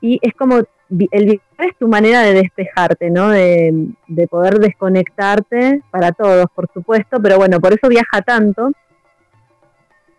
y 0.00 0.18
es 0.22 0.34
como 0.34 0.58
el 0.58 1.24
viajar 1.24 1.68
es 1.70 1.76
tu 1.78 1.88
manera 1.88 2.22
de 2.22 2.34
despejarte, 2.34 3.10
¿no? 3.10 3.30
De, 3.30 3.88
poder 4.30 4.58
desconectarte 4.58 5.82
para 5.90 6.12
todos, 6.12 6.46
por 6.54 6.68
supuesto, 6.72 7.20
pero 7.22 7.36
bueno, 7.36 7.60
por 7.60 7.72
eso 7.72 7.88
viaja 7.88 8.22
tanto. 8.22 8.72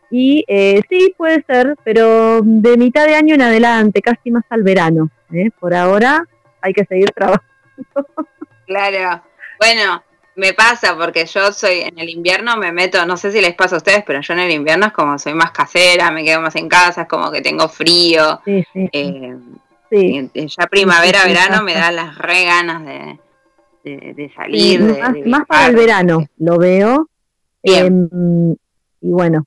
Y 0.10 0.46
eh, 0.48 0.82
sí, 0.90 1.14
puede 1.18 1.44
ser, 1.44 1.76
pero 1.84 2.42
de 2.42 2.78
mitad 2.78 3.06
de 3.06 3.16
año 3.16 3.36
en 3.36 3.42
adelante, 3.42 4.02
casi 4.02 4.32
más 4.32 4.44
al 4.50 4.64
verano. 4.64 5.10
¿eh? 5.34 5.50
Por 5.60 5.74
ahora 5.74 6.24
hay 6.62 6.74
que 6.74 6.86
seguir 6.86 7.12
trabajando. 7.12 7.46
Claro. 8.66 9.24
Bueno, 9.60 10.04
me 10.38 10.54
pasa 10.54 10.96
porque 10.96 11.26
yo 11.26 11.52
soy 11.52 11.80
en 11.80 11.98
el 11.98 12.10
invierno 12.10 12.58
me 12.58 12.72
meto, 12.72 13.04
no 13.06 13.18
sé 13.18 13.32
si 13.32 13.42
les 13.42 13.56
pasa 13.56 13.76
a 13.76 13.80
ustedes, 13.80 14.04
pero 14.06 14.22
yo 14.22 14.34
en 14.34 14.40
el 14.40 14.52
invierno 14.52 14.86
es 14.86 14.94
como 14.94 15.18
soy 15.18 15.34
más 15.34 15.52
casera, 15.52 16.12
me 16.12 16.24
quedo 16.24 16.42
más 16.42 16.56
en 16.56 16.70
casa, 16.70 17.02
es 17.02 17.08
como 17.08 17.32
que 17.32 17.42
tengo 17.42 17.68
frío. 17.68 18.40
Sí, 18.46 18.64
sí, 18.72 18.90
eh, 18.94 19.36
ya 20.34 20.68
primavera, 20.68 21.26
verano 21.26 21.64
me 21.64 21.74
da 21.74 21.92
las 21.92 22.18
re 22.20 22.46
ganas 22.46 22.86
de, 22.86 23.20
de, 24.14 24.32
salir. 24.36 24.82
más, 25.26 25.46
para 25.48 25.68
el 25.68 25.76
verano 25.76 26.26
lo 26.38 26.58
veo. 26.58 27.10
Em, 27.64 28.08
y 29.02 29.10
bueno, 29.10 29.44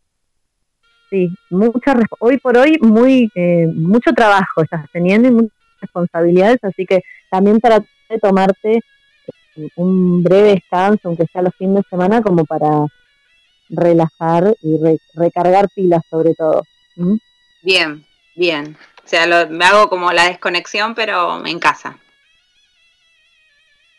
sí, 1.09 1.31
mucha 1.51 1.95
hoy 2.19 2.39
por 2.39 2.59
hoy 2.59 2.79
muy 2.81 3.31
eh, 3.37 3.69
mucho 3.73 4.13
trabajo 4.13 4.63
estás 4.63 4.87
teniendo 4.93 5.29
y 5.29 5.31
muchas 5.31 5.53
responsabilidades, 5.81 6.59
así 6.63 6.85
que 6.85 7.03
también 7.31 7.59
de 7.59 8.19
tomarte 8.19 8.81
un 9.77 10.23
breve 10.23 10.55
descanso, 10.55 11.09
aunque 11.09 11.27
sea 11.27 11.43
los 11.43 11.55
fines 11.57 11.77
de 11.77 11.89
semana, 11.91 12.23
como 12.23 12.45
para 12.45 12.87
relajar 13.69 14.55
y 14.63 14.79
recargar 15.15 15.69
pilas 15.75 16.03
sobre 16.09 16.35
todo. 16.35 16.63
Bien, 17.63 18.05
bien. 18.35 18.77
O 19.05 19.09
sea, 19.09 19.47
me 19.47 19.65
hago 19.65 19.89
como 19.89 20.13
la 20.13 20.25
desconexión, 20.25 20.95
pero 20.95 21.45
en 21.45 21.59
casa. 21.59 21.99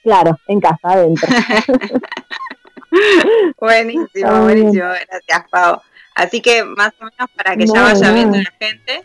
Claro, 0.04 0.38
en 0.48 0.60
casa, 0.60 0.80
adentro. 0.84 1.28
buenísimo, 3.60 4.44
buenísimo. 4.44 4.86
Gracias, 4.86 5.50
Pau. 5.52 5.82
Así 6.16 6.42
que 6.42 6.64
más 6.64 6.94
o 7.00 7.06
menos 7.06 7.30
para 7.36 7.56
que 7.56 7.66
ya 7.66 7.82
vaya 7.82 8.12
viendo 8.12 8.38
la 8.38 8.54
gente, 8.60 9.04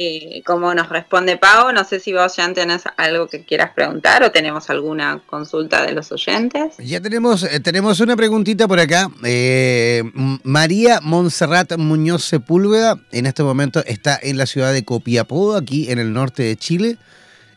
eh, 0.00 0.42
como 0.46 0.72
nos 0.74 0.88
responde 0.88 1.36
Pau, 1.38 1.72
no 1.72 1.82
sé 1.82 1.98
si 1.98 2.12
vos 2.12 2.36
ya 2.36 2.52
tenés 2.52 2.84
algo 2.96 3.26
que 3.26 3.44
quieras 3.44 3.72
preguntar 3.74 4.22
o 4.22 4.30
tenemos 4.30 4.70
alguna 4.70 5.20
consulta 5.26 5.84
de 5.84 5.90
los 5.90 6.12
oyentes. 6.12 6.76
Ya 6.78 7.00
tenemos, 7.00 7.42
eh, 7.42 7.58
tenemos 7.58 7.98
una 7.98 8.14
preguntita 8.14 8.68
por 8.68 8.78
acá. 8.78 9.10
Eh, 9.24 10.04
María 10.44 11.00
Montserrat 11.02 11.76
Muñoz 11.78 12.22
Sepúlveda, 12.22 13.00
en 13.10 13.26
este 13.26 13.42
momento 13.42 13.82
está 13.86 14.16
en 14.22 14.38
la 14.38 14.46
ciudad 14.46 14.72
de 14.72 14.84
Copiapó, 14.84 15.56
aquí 15.56 15.90
en 15.90 15.98
el 15.98 16.12
norte 16.12 16.44
de 16.44 16.54
Chile. 16.54 16.96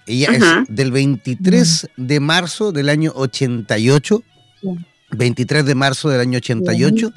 Ella 0.07 0.29
es 0.31 0.43
del 0.67 0.91
23 0.91 1.89
de 1.95 2.19
marzo 2.19 2.71
del 2.71 2.89
año 2.89 3.11
88. 3.13 4.23
23 5.11 5.63
de 5.63 5.75
marzo 5.75 6.09
del 6.09 6.21
año 6.21 6.37
88. 6.37 7.13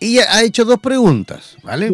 Ella 0.00 0.26
ha 0.28 0.42
hecho 0.42 0.66
dos 0.66 0.78
preguntas, 0.78 1.56
¿vale? 1.62 1.90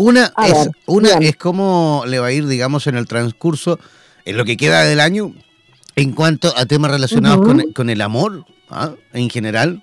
Una, 0.00 0.32
es, 0.46 0.70
una 0.86 1.10
es 1.20 1.36
cómo 1.36 2.04
le 2.06 2.18
va 2.20 2.28
a 2.28 2.32
ir, 2.32 2.46
digamos, 2.46 2.86
en 2.86 2.96
el 2.96 3.06
transcurso, 3.06 3.78
en 4.24 4.38
lo 4.38 4.46
que 4.46 4.56
queda 4.56 4.82
del 4.84 4.98
año, 4.98 5.34
en 5.94 6.12
cuanto 6.12 6.56
a 6.56 6.64
temas 6.64 6.90
relacionados 6.90 7.46
con, 7.74 7.90
el 7.90 8.00
amor, 8.00 8.46
¿ah? 8.70 8.92
en 9.12 9.28
general. 9.28 9.82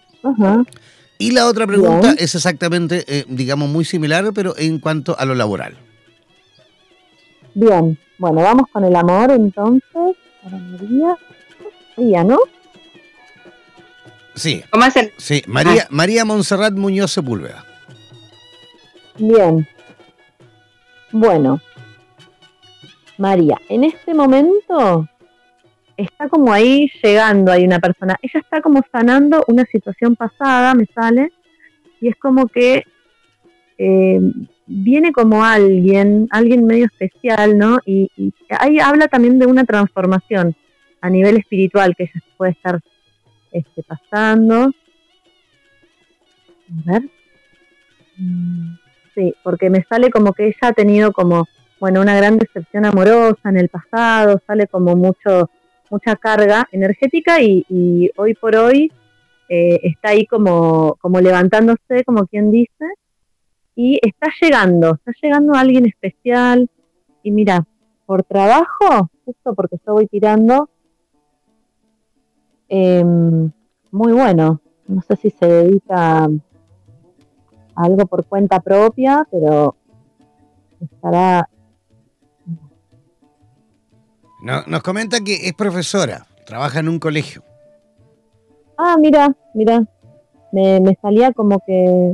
Y 1.19 1.31
la 1.33 1.45
otra 1.45 1.67
pregunta 1.67 2.15
es 2.17 2.33
exactamente, 2.33 3.05
eh, 3.07 3.25
digamos, 3.27 3.69
muy 3.69 3.85
similar, 3.85 4.31
pero 4.33 4.57
en 4.57 4.79
cuanto 4.79 5.15
a 5.19 5.23
lo 5.25 5.35
laboral. 5.35 5.77
Bien, 7.53 7.99
bueno, 8.17 8.41
vamos 8.41 8.65
con 8.71 8.85
el 8.85 8.95
amor 8.95 9.29
entonces. 9.29 10.15
María, 10.49 11.15
María 11.95 12.23
¿no? 12.23 12.39
Sí. 14.33 14.63
¿Cómo 14.71 14.85
es 14.85 14.95
el? 14.95 15.13
Sí, 15.17 15.43
María, 15.45 15.83
ah. 15.83 15.87
María 15.91 16.25
Monserrat 16.25 16.73
Muñoz 16.73 17.11
Sepúlveda. 17.11 17.63
Bien. 19.19 19.67
Bueno, 21.11 21.61
María, 23.17 23.59
en 23.69 23.83
este 23.85 24.13
momento 24.13 25.07
está 25.95 26.29
como 26.29 26.53
ahí 26.53 26.91
llegando, 27.01 27.51
hay 27.51 27.63
una 27.63 27.79
persona, 27.79 28.15
ella 28.21 28.39
está 28.39 28.61
como 28.61 28.81
sanando 28.91 29.43
una 29.47 29.65
situación 29.65 30.15
pasada, 30.15 30.75
me 30.75 30.85
sale, 30.85 31.31
y 31.99 32.09
es 32.09 32.15
como 32.17 32.47
que 32.47 32.83
eh, 33.77 34.19
viene 34.67 35.11
como 35.11 35.43
alguien, 35.43 36.27
alguien 36.29 36.65
medio 36.65 36.85
especial, 36.85 37.57
¿no? 37.57 37.79
Y, 37.85 38.11
ahí 38.49 38.79
habla 38.79 39.07
también 39.07 39.39
de 39.39 39.45
una 39.45 39.63
transformación 39.63 40.55
a 41.01 41.09
nivel 41.09 41.37
espiritual 41.37 41.95
que 41.95 42.03
ella 42.03 42.21
puede 42.35 42.51
estar 42.51 42.79
este, 43.51 43.83
pasando. 43.83 44.71
A 46.69 46.91
ver. 46.91 47.03
Sí, 49.17 49.33
porque 49.41 49.71
me 49.71 49.83
sale 49.89 50.11
como 50.11 50.31
que 50.31 50.45
ella 50.45 50.67
ha 50.67 50.73
tenido 50.73 51.11
como, 51.11 51.47
bueno, 51.79 52.01
una 52.01 52.15
gran 52.15 52.37
decepción 52.37 52.85
amorosa 52.85 53.49
en 53.49 53.57
el 53.57 53.67
pasado, 53.67 54.39
sale 54.45 54.67
como 54.67 54.95
mucho 54.95 55.49
mucha 55.89 56.15
carga 56.17 56.67
energética 56.71 57.41
y, 57.41 58.11
hoy 58.15 58.35
por 58.35 58.55
hoy 58.55 58.91
eh, 59.49 59.79
está 59.81 60.09
ahí 60.09 60.27
como, 60.27 60.97
como 61.01 61.19
levantándose, 61.19 62.03
como 62.05 62.27
quien 62.27 62.51
dice, 62.51 62.85
y 63.75 63.99
está 64.03 64.27
llegando, 64.39 64.93
está 64.93 65.13
llegando 65.19 65.55
alguien 65.55 65.87
especial. 65.87 66.69
Y 67.23 67.31
mira, 67.31 67.65
por 68.05 68.21
trabajo, 68.23 69.09
justo 69.25 69.55
porque 69.55 69.77
yo 69.83 69.93
voy 69.93 70.05
tirando, 70.05 70.69
em, 72.69 73.49
muy 73.89 74.13
bueno. 74.13 74.61
No 74.87 75.01
sé 75.01 75.15
si 75.15 75.31
se 75.31 75.47
dedica 75.47 76.29
algo 77.77 78.05
por 78.07 78.25
cuenta 78.25 78.59
propia, 78.59 79.25
pero 79.31 79.75
estará 80.81 81.47
nos 84.41 84.81
comenta 84.83 85.19
que 85.21 85.47
es 85.47 85.53
profesora, 85.53 86.25
trabaja 86.45 86.79
en 86.79 86.89
un 86.89 86.99
colegio. 86.99 87.43
Ah, 88.77 88.95
mira, 88.99 89.35
mira. 89.53 89.83
Me, 90.51 90.97
salía 91.01 91.33
como 91.33 91.59
que 91.65 92.13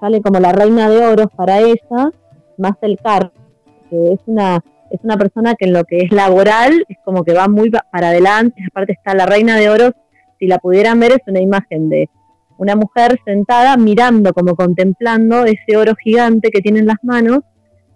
sale 0.00 0.22
como 0.22 0.40
la 0.40 0.52
reina 0.52 0.88
de 0.88 1.06
oros 1.06 1.26
para 1.36 1.60
ella, 1.60 2.10
más 2.56 2.72
el 2.80 2.98
car, 2.98 3.30
que 3.90 4.12
es 4.12 4.20
una 4.26 4.64
es 4.90 5.00
una 5.02 5.18
persona 5.18 5.54
que 5.54 5.66
en 5.66 5.74
lo 5.74 5.84
que 5.84 5.98
es 5.98 6.12
laboral 6.12 6.86
es 6.88 6.96
como 7.04 7.22
que 7.22 7.34
va 7.34 7.46
muy 7.46 7.70
para 7.70 8.08
adelante, 8.08 8.62
aparte 8.70 8.92
está 8.92 9.14
la 9.14 9.26
reina 9.26 9.56
de 9.56 9.68
oros, 9.68 9.92
si 10.38 10.46
la 10.46 10.58
pudieran 10.58 10.98
ver 10.98 11.12
es 11.12 11.20
una 11.26 11.40
imagen 11.40 11.90
de 11.90 12.08
una 12.58 12.76
mujer 12.76 13.18
sentada 13.24 13.76
mirando 13.76 14.32
como 14.34 14.54
contemplando 14.54 15.44
ese 15.44 15.76
oro 15.76 15.94
gigante 15.94 16.50
que 16.50 16.60
tiene 16.60 16.80
en 16.80 16.86
las 16.86 17.02
manos 17.02 17.40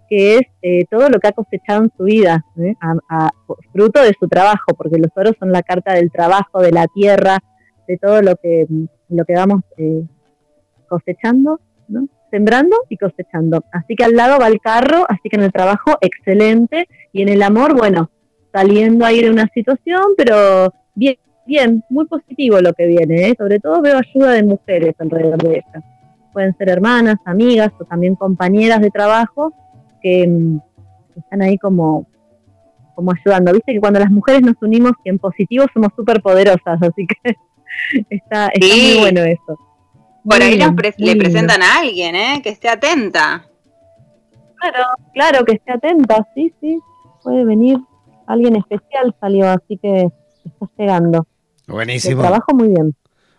que 0.09 0.37
es 0.37 0.41
eh, 0.61 0.85
todo 0.91 1.09
lo 1.09 1.19
que 1.19 1.27
ha 1.27 1.31
cosechado 1.31 1.83
en 1.83 1.91
su 1.97 2.03
vida, 2.03 2.45
¿eh? 2.57 2.75
fruto 3.71 4.01
de 4.01 4.13
su 4.19 4.27
trabajo, 4.27 4.73
porque 4.77 4.99
los 4.99 5.09
oros 5.15 5.33
son 5.39 5.51
la 5.51 5.63
carta 5.63 5.93
del 5.93 6.11
trabajo, 6.11 6.61
de 6.61 6.71
la 6.71 6.85
tierra, 6.93 7.39
de 7.87 7.97
todo 7.97 8.21
lo 8.21 8.35
que, 8.35 8.67
lo 9.09 9.25
que 9.25 9.33
vamos 9.33 9.63
eh, 9.77 10.03
cosechando, 10.87 11.59
¿no? 11.87 12.07
sembrando 12.29 12.75
y 12.89 12.97
cosechando. 12.97 13.63
Así 13.71 13.95
que 13.95 14.03
al 14.03 14.13
lado 14.13 14.39
va 14.39 14.47
el 14.47 14.59
carro, 14.59 15.05
así 15.09 15.29
que 15.29 15.37
en 15.37 15.43
el 15.43 15.51
trabajo 15.51 15.97
excelente 16.01 16.87
y 17.11 17.21
en 17.21 17.29
el 17.29 17.41
amor, 17.41 17.75
bueno, 17.75 18.11
saliendo 18.51 19.05
ahí 19.05 19.21
de 19.21 19.31
una 19.31 19.47
situación, 19.53 20.13
pero 20.17 20.73
bien, 20.95 21.17
bien, 21.45 21.83
muy 21.89 22.05
positivo 22.05 22.59
lo 22.61 22.73
que 22.73 22.87
viene, 22.87 23.33
sobre 23.37 23.59
todo 23.59 23.81
veo 23.81 23.97
ayuda 23.97 24.31
de 24.31 24.43
mujeres 24.43 24.95
alrededor 24.99 25.41
de 25.41 25.55
ella. 25.55 25.83
Pueden 26.31 26.55
ser 26.57 26.69
hermanas, 26.69 27.17
amigas 27.25 27.71
o 27.79 27.85
también 27.85 28.15
compañeras 28.15 28.81
de 28.81 28.89
trabajo 28.89 29.53
que 30.01 30.27
mm, 30.27 30.59
están 31.17 31.41
ahí 31.41 31.57
como, 31.57 32.07
como 32.95 33.11
ayudando. 33.11 33.53
Viste 33.53 33.73
que 33.73 33.79
cuando 33.79 33.99
las 33.99 34.11
mujeres 34.11 34.41
nos 34.41 34.55
unimos 34.61 34.93
y 35.03 35.09
en 35.09 35.19
positivo 35.19 35.65
somos 35.73 35.89
súper 35.95 36.21
poderosas, 36.21 36.81
así 36.81 37.07
que 37.07 37.37
está, 38.09 38.51
muy 38.59 38.99
bueno 38.99 39.21
eso. 39.21 39.57
Por 40.23 40.41
ahí 40.41 40.57
le 40.97 41.15
presentan 41.15 41.61
a 41.61 41.79
alguien, 41.79 42.15
¿eh? 42.15 42.41
Que 42.41 42.49
esté 42.49 42.69
atenta. 42.69 43.45
Claro, 44.55 44.85
claro, 45.13 45.45
que 45.45 45.53
esté 45.53 45.73
atenta, 45.73 46.25
sí, 46.33 46.53
sí. 46.61 46.79
Puede 47.21 47.43
venir 47.43 47.77
alguien 48.25 48.55
especial 48.55 49.13
salió, 49.19 49.49
así 49.49 49.77
que 49.77 50.07
está 50.45 50.67
llegando. 50.77 51.27
Buenísimo. 51.67 52.21
trabajo 52.21 52.53
muy 52.53 52.69
bien. 52.69 52.95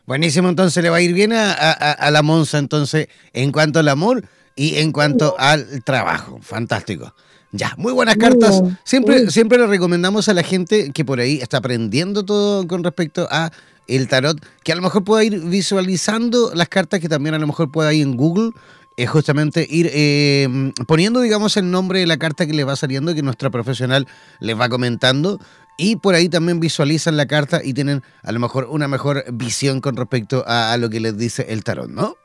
Buenísimo, 0.07 0.49
entonces 0.49 0.83
le 0.83 0.91
va 0.91 0.97
a 0.97 1.01
ir 1.01 1.15
bien 1.15 1.33
a, 1.33 1.53
a 1.53 2.11
la 2.11 2.23
Monza, 2.23 2.59
entonces, 2.59 3.09
en 3.33 3.53
cuanto 3.53 3.79
al 3.79 3.89
amor 3.89 4.25
y 4.55 4.77
en 4.77 4.93
cuanto 4.93 5.35
al 5.39 5.83
trabajo. 5.83 6.39
Fantástico. 6.43 7.15
Ya, 7.57 7.73
muy 7.77 7.93
buenas 7.93 8.17
cartas. 8.17 8.63
Siempre, 8.83 9.31
siempre 9.31 9.59
le 9.59 9.69
recomendamos 9.69 10.29
a 10.29 10.35
la 10.35 10.43
gente 10.43 10.91
que 10.91 11.05
por 11.05 11.21
ahí 11.21 11.39
está 11.41 11.59
aprendiendo 11.59 12.25
todo 12.25 12.67
con 12.67 12.83
respecto 12.83 13.29
a 13.31 13.53
el 13.87 14.09
tarot, 14.09 14.45
que 14.65 14.73
a 14.73 14.75
lo 14.75 14.83
mejor 14.83 15.05
pueda 15.05 15.23
ir 15.23 15.39
visualizando 15.39 16.51
las 16.53 16.69
cartas, 16.69 16.99
que 16.99 17.09
también 17.09 17.35
a 17.37 17.39
lo 17.39 17.47
mejor 17.47 17.71
pueda 17.71 17.93
ir 17.93 18.03
en 18.03 18.17
Google, 18.17 18.51
es 18.97 19.09
justamente 19.09 19.65
ir 19.71 19.89
eh, 19.93 20.73
poniendo, 20.89 21.21
digamos, 21.21 21.57
el 21.57 21.71
nombre 21.71 22.01
de 22.01 22.07
la 22.07 22.17
carta 22.17 22.45
que 22.45 22.55
le 22.55 22.65
va 22.65 22.75
saliendo, 22.75 23.15
que 23.15 23.23
nuestra 23.23 23.51
profesional 23.51 24.09
les 24.41 24.59
va 24.59 24.69
comentando, 24.69 25.39
y 25.77 25.97
por 25.97 26.15
ahí 26.15 26.29
también 26.29 26.61
visualizan 26.61 27.17
la 27.17 27.27
carta 27.27 27.61
y 27.63 27.75
tienen 27.75 28.03
a 28.23 28.33
lo 28.33 28.41
mejor 28.41 28.69
una 28.71 28.89
mejor 28.89 29.25
visión 29.33 29.81
con 29.81 29.97
respecto 29.97 30.45
a, 30.47 30.73
a 30.73 30.77
lo 30.77 30.91
que 30.91 31.01
les 31.01 31.17
dice 31.17 31.47
el 31.49 31.65
tarot, 31.65 31.89
¿no? 31.89 32.17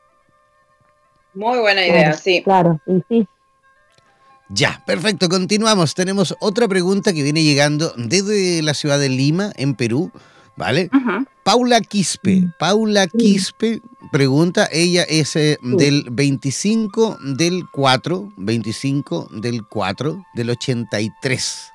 Muy 1.34 1.60
buena 1.60 1.86
idea, 1.86 2.14
sí. 2.14 2.42
Claro, 2.44 2.80
sí, 2.86 3.04
sí. 3.08 3.28
Ya, 4.50 4.84
perfecto, 4.86 5.30
continuamos. 5.30 5.94
Tenemos 5.94 6.36
otra 6.40 6.68
pregunta 6.68 7.14
que 7.14 7.22
viene 7.22 7.44
llegando 7.44 7.94
desde 7.98 8.64
la 8.64 8.74
ciudad 8.74 9.00
de 9.00 9.10
Lima, 9.10 9.52
en 9.56 9.76
Perú, 9.76 10.12
¿vale? 10.58 10.90
Paula 11.44 11.82
Quispe. 11.82 12.42
Mm. 12.42 12.54
Paula 12.58 13.08
Quispe 13.08 13.82
pregunta, 14.12 14.68
ella 14.72 15.04
es 15.04 15.36
eh, 15.36 15.60
del 15.62 16.08
25 16.12 17.20
del 17.22 17.64
4, 17.72 18.34
25 18.38 19.30
del 19.34 19.68
4 19.68 20.26
del 20.34 20.50
83. 20.50 21.72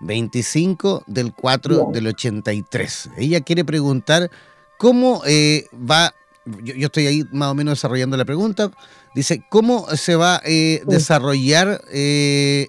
25 0.00 1.04
del 1.06 1.32
4 1.34 1.90
del 1.92 2.08
83. 2.08 3.10
Ella 3.16 3.40
quiere 3.40 3.64
preguntar 3.64 4.30
cómo 4.78 5.22
eh, 5.26 5.66
va 5.74 6.14
yo, 6.44 6.86
estoy 6.86 7.06
ahí 7.06 7.24
más 7.32 7.50
o 7.50 7.54
menos 7.54 7.72
desarrollando 7.72 8.16
la 8.16 8.24
pregunta. 8.24 8.70
Dice, 9.14 9.44
¿cómo 9.50 9.86
se 9.88 10.16
va 10.16 10.36
a 10.36 10.40
eh, 10.44 10.82
desarrollar 10.86 11.82
eh, 11.92 12.68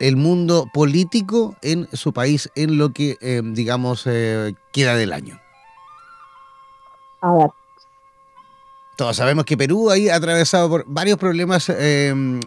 el 0.00 0.16
mundo 0.16 0.68
político 0.74 1.54
en 1.62 1.88
su 1.92 2.12
país 2.12 2.50
en 2.56 2.78
lo 2.78 2.92
que, 2.92 3.16
digamos, 3.52 4.04
queda 4.72 4.96
del 4.96 5.12
año? 5.12 5.40
A 7.20 7.32
ver. 7.32 7.50
Todos 8.96 9.16
sabemos 9.16 9.44
que 9.44 9.56
Perú 9.56 9.90
ha 9.90 10.14
atravesado 10.14 10.70
por 10.70 10.84
varios 10.86 11.18
problemas 11.18 11.68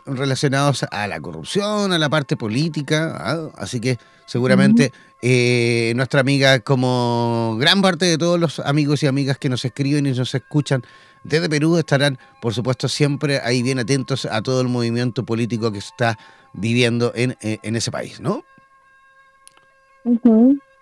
relacionados 0.06 0.84
a 0.90 1.08
la 1.08 1.22
corrupción, 1.22 1.94
a 1.94 2.00
la 2.00 2.10
parte 2.10 2.36
política, 2.36 3.16
¿ah? 3.20 3.50
así 3.56 3.80
que 3.80 3.98
seguramente 4.26 4.92
eh, 5.22 5.92
nuestra 5.96 6.22
amiga, 6.22 6.60
como 6.62 7.58
gran 7.60 7.82
parte 7.82 8.06
de 8.06 8.18
todos 8.18 8.40
los 8.40 8.60
amigos 8.60 9.04
y 9.04 9.08
amigas 9.08 9.38
que 9.38 9.50
nos 9.50 9.66
escriben 9.66 10.06
y 10.06 10.12
nos 10.12 10.34
escuchan 10.34 10.84
desde 11.24 11.50
Perú, 11.50 11.78
estarán, 11.78 12.18
por 12.42 12.54
supuesto, 12.54 12.88
siempre 12.88 13.40
ahí 13.44 13.62
bien 13.62 13.80
atentos 13.80 14.26
a 14.26 14.42
todo 14.42 14.62
el 14.62 14.70
movimiento 14.70 15.26
político 15.26 15.72
que 15.72 15.80
está 15.80 16.18
viviendo 16.54 17.12
en, 17.16 17.36
eh, 17.42 17.60
ese 17.64 17.92
país, 17.92 18.22
¿no? 18.22 18.46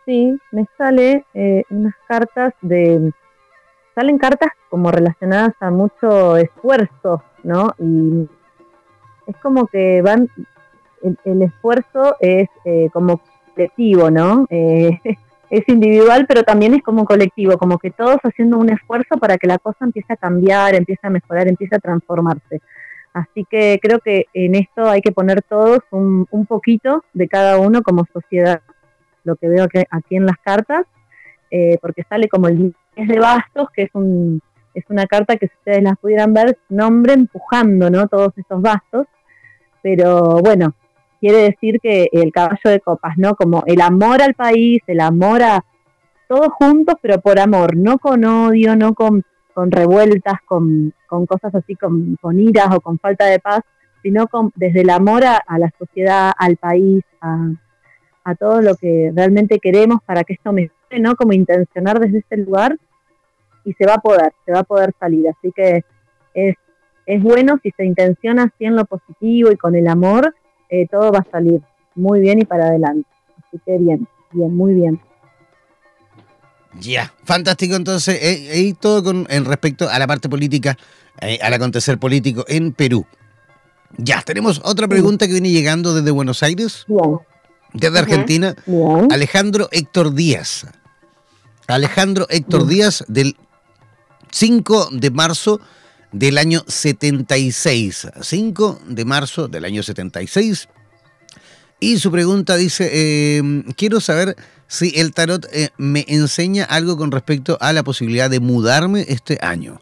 Sí, 0.06 0.38
me 0.52 0.66
sale 0.78 1.26
eh, 1.34 1.64
unas 1.70 1.96
cartas 2.08 2.54
de... 2.62 3.12
Salen 3.98 4.20
cartas 4.20 4.52
como 4.70 4.92
relacionadas 4.92 5.56
a 5.60 5.72
mucho 5.72 6.38
esfuerzo, 6.38 7.24
¿no? 7.42 7.74
Y 7.80 8.30
es 9.26 9.36
como 9.38 9.66
que 9.66 10.04
van... 10.04 10.30
El, 11.24 11.42
esfuerzo 11.42 12.16
es 12.20 12.48
como 12.94 13.20
colectivo, 13.56 14.12
¿no? 14.12 14.46
Eh, 14.52 15.00
es 15.50 15.68
individual, 15.68 16.28
pero 16.28 16.44
también 16.44 16.76
es 16.76 16.84
como 16.84 17.06
colectivo, 17.06 17.58
como 17.58 17.80
que 17.80 17.90
todos 17.90 18.18
haciendo 18.22 18.60
un 18.60 18.70
esfuerzo 18.70 19.18
para 19.18 19.40
que 19.40 19.48
la 19.48 19.58
cosa 19.58 19.86
empiece 19.86 20.14
a 20.14 20.18
cambiar, 20.18 20.76
empiece 20.76 21.08
a 21.08 21.10
mejorar, 21.10 21.48
empiece 21.48 21.76
a 21.76 21.80
transformarse. 21.80 22.62
Así 23.14 23.48
que 23.50 23.80
creo 23.82 23.98
que 23.98 24.28
en 24.32 24.54
esto 24.54 24.88
hay 24.88 25.02
que 25.02 25.12
poner 25.12 25.42
todos 25.42 25.80
un, 25.90 26.28
un 26.30 26.46
poquito 26.46 27.04
de 27.14 27.28
cada 27.28 27.58
uno 27.58 27.82
como 27.82 28.06
sociedad, 28.14 28.62
lo 29.24 29.38
que 29.38 29.50
veo 29.50 29.66
aquí 29.90 30.16
en 30.16 30.28
las 30.28 30.38
cartas, 30.38 30.86
eh, 31.50 31.80
porque 31.82 32.04
sale 32.08 32.28
como 32.28 32.48
el 32.48 32.76
10 32.98 33.08
de 33.08 33.20
bastos, 33.20 33.70
que 33.72 33.84
es 33.84 33.90
un 33.94 34.42
es 34.74 34.84
una 34.90 35.08
carta 35.08 35.38
que 35.38 35.48
si 35.48 35.54
ustedes 35.56 35.82
las 35.82 35.98
pudieran 35.98 36.34
ver, 36.34 36.60
nombre 36.70 37.14
empujando, 37.14 37.90
¿no? 37.90 38.08
Todos 38.08 38.38
esos 38.38 38.62
bastos. 38.62 39.08
Pero 39.82 40.40
bueno, 40.44 40.76
quiere 41.20 41.38
decir 41.38 41.80
que 41.82 42.10
el 42.12 42.32
caballo 42.32 42.70
de 42.70 42.80
copas, 42.80 43.18
¿no? 43.18 43.34
Como 43.36 43.64
el 43.66 43.82
amor 43.82 44.22
al 44.22 44.36
país, 44.36 44.84
el 44.86 45.00
amor 45.00 45.42
a, 45.42 45.66
todos 46.28 46.50
juntos, 46.54 46.96
pero 47.02 47.20
por 47.22 47.40
amor, 47.40 47.76
no 47.76 47.98
con 47.98 48.24
odio, 48.26 48.76
no 48.76 48.94
con, 48.94 49.24
con 49.54 49.72
revueltas, 49.72 50.42
con, 50.46 50.94
con 51.08 51.26
cosas 51.26 51.56
así, 51.56 51.76
con, 51.76 52.18
con 52.22 52.40
iras 52.40 52.68
o 52.76 52.82
con 52.82 53.00
falta 53.00 53.26
de 53.26 53.40
paz, 53.40 53.62
sino 54.04 54.28
con, 54.28 54.52
desde 54.56 54.82
el 54.82 54.90
amor 54.90 55.24
a, 55.24 55.42
la 55.58 55.72
sociedad, 55.80 56.32
al 56.38 56.58
país, 56.58 57.04
a, 57.22 57.50
a, 58.24 58.36
todo 58.36 58.62
lo 58.62 58.76
que 58.76 59.12
realmente 59.16 59.60
queremos 59.60 60.00
para 60.06 60.24
que 60.24 60.34
esto 60.34 60.52
mejore, 60.52 60.77
¿no? 61.00 61.16
Como 61.16 61.34
intencionar 61.34 62.00
desde 62.00 62.20
este 62.20 62.38
lugar 62.38 62.78
y 63.66 63.74
se 63.74 63.86
va 63.86 63.96
a 63.96 64.02
poder, 64.02 64.34
se 64.46 64.52
va 64.52 64.60
a 64.60 64.64
poder 64.64 64.94
salir. 65.00 65.28
Así 65.28 65.52
que 65.56 65.84
es, 66.34 66.56
es 67.06 67.22
bueno 67.22 67.60
si 67.62 67.72
se 67.72 67.86
intenciona 67.86 68.44
así 68.44 68.66
en 68.66 68.76
lo 68.76 68.86
positivo 68.86 69.52
y 69.52 69.58
con 69.58 69.76
el 69.76 69.88
amor, 69.88 70.34
eh, 70.70 70.88
todo 70.90 71.12
va 71.12 71.20
a 71.20 71.32
salir 71.32 71.62
muy 71.96 72.20
bien 72.20 72.40
y 72.40 72.46
para 72.46 72.68
adelante. 72.68 73.08
Así 73.38 73.60
que 73.66 73.78
bien, 73.78 74.08
bien, 74.32 74.56
muy 74.56 74.74
bien. 74.74 75.00
Ya, 76.80 77.14
fantástico 77.24 77.76
entonces, 77.76 78.20
eh, 78.22 78.60
y 78.60 78.74
todo 78.74 79.04
con 79.04 79.26
en 79.30 79.46
respecto 79.46 79.90
a 79.90 79.98
la 79.98 80.06
parte 80.06 80.30
política, 80.30 80.78
eh, 81.22 81.40
al 81.42 81.54
acontecer 81.54 81.98
político 81.98 82.46
en 82.48 82.72
Perú. 82.72 83.06
Ya, 83.98 84.22
tenemos 84.22 84.62
otra 84.64 84.88
pregunta 84.88 85.26
que 85.26 85.34
viene 85.34 85.50
llegando 85.50 85.96
desde 85.96 86.12
Buenos 86.12 86.44
Aires, 86.44 86.86
desde 87.78 88.00
Argentina, 88.00 88.56
Alejandro 89.10 89.70
Héctor 89.72 90.14
Díaz. 90.14 90.68
Alejandro 91.68 92.28
Héctor 92.30 92.66
Díaz 92.68 93.04
del 93.08 93.36
5 94.32 94.90
de 94.92 95.12
marzo 95.12 95.60
del 96.12 96.38
año 96.38 96.64
76. 96.68 98.08
5 98.22 98.80
de 98.88 99.06
marzo 99.06 99.48
del 99.48 99.66
año 99.66 99.84
76. 99.84 100.70
Y 101.80 102.00
su 102.00 102.12
pregunta 102.12 102.56
dice, 102.56 102.90
eh, 102.92 103.64
quiero 103.76 104.00
saber 104.02 104.36
si 104.68 105.00
el 105.00 105.14
tarot 105.14 105.46
eh, 105.52 105.70
me 105.78 106.06
enseña 106.08 106.64
algo 106.64 106.98
con 106.98 107.12
respecto 107.12 107.58
a 107.62 107.72
la 107.74 107.84
posibilidad 107.84 108.30
de 108.30 108.40
mudarme 108.40 109.06
este 109.08 109.38
año. 109.42 109.82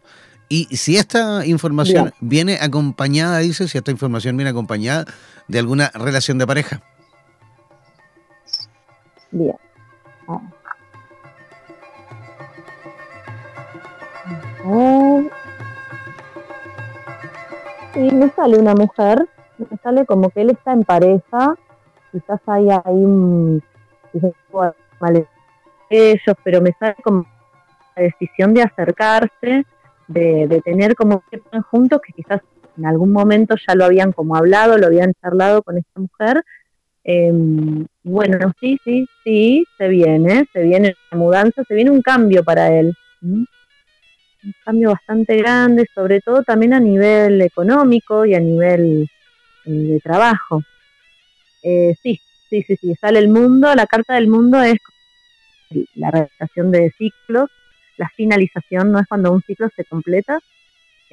Y 0.49 0.65
si 0.77 0.97
esta 0.97 1.45
información 1.45 2.13
viene 2.19 2.60
acompañada, 2.62 3.39
dice, 3.39 3.67
si 3.67 3.77
esta 3.77 3.91
información 3.91 4.38
viene 4.38 4.51
acompañada 4.51 5.05
de 5.47 5.60
alguna 5.60 5.91
relación 5.95 6.38
de 6.38 6.45
pareja. 6.45 6.84
Bien. 9.36 9.58
Y 17.95 18.12
me 18.12 18.30
sale 18.30 18.58
una 18.58 18.74
mujer, 18.76 19.28
me 19.58 19.78
sale 19.84 20.06
como 20.06 20.30
que 20.30 20.41
él 20.41 20.52
está 20.52 20.71
en 20.71 20.84
pareja, 20.84 21.56
quizás 22.13 22.39
hay 22.48 22.69
ahí 22.69 22.82
un, 23.04 23.62
ellos, 25.89 26.36
pero 26.43 26.62
me 26.62 26.71
sale 26.80 26.95
como 27.04 27.26
la 27.98 28.04
decisión 28.04 28.54
de 28.54 28.63
acercarse, 28.63 29.65
de, 30.08 30.62
tener 30.63 30.95
como 30.95 31.24
que 31.30 31.41
juntos, 31.69 32.00
que 32.02 32.13
quizás 32.13 32.41
en 32.78 32.86
algún 32.86 33.12
momento 33.12 33.56
ya 33.67 33.76
lo 33.76 33.84
habían 33.84 34.13
como 34.13 34.38
hablado, 34.38 34.78
lo 34.78 34.88
habían 34.88 35.13
charlado 35.21 35.62
con 35.62 35.78
esta 35.78 36.00
mujer. 36.00 36.43
Em, 37.07 37.85
bueno, 38.03 38.51
sí, 38.59 38.79
sí, 38.83 39.07
sí, 39.23 39.63
se 39.77 39.87
viene, 39.87 40.47
se 40.51 40.63
viene 40.63 40.95
una 41.11 41.21
mudanza, 41.21 41.63
se 41.63 41.75
viene 41.75 41.91
un 41.91 42.01
cambio 42.01 42.43
para 42.43 42.75
él. 42.77 42.95
Un 43.21 43.47
cambio 44.63 44.89
bastante 44.89 45.37
grande, 45.37 45.87
sobre 45.93 46.19
todo 46.21 46.41
también 46.41 46.73
a 46.73 46.79
nivel 46.79 47.41
económico 47.41 48.25
y 48.25 48.33
a 48.33 48.39
nivel 48.39 49.07
eh, 49.65 49.71
de 49.71 49.99
trabajo. 49.99 50.63
Eh, 51.61 51.95
sí, 52.01 52.19
sí, 52.49 52.63
sí, 52.63 52.75
sí, 52.75 52.95
sale 52.95 53.19
el 53.19 53.29
mundo, 53.29 53.73
la 53.75 53.85
carta 53.85 54.15
del 54.15 54.27
mundo 54.27 54.61
es 54.61 54.77
la 55.93 56.09
realización 56.09 56.71
de 56.71 56.91
ciclos, 56.97 57.51
la 57.97 58.09
finalización 58.09 58.91
no 58.91 58.99
es 58.99 59.07
cuando 59.07 59.31
un 59.31 59.43
ciclo 59.43 59.69
se 59.75 59.85
completa, 59.85 60.39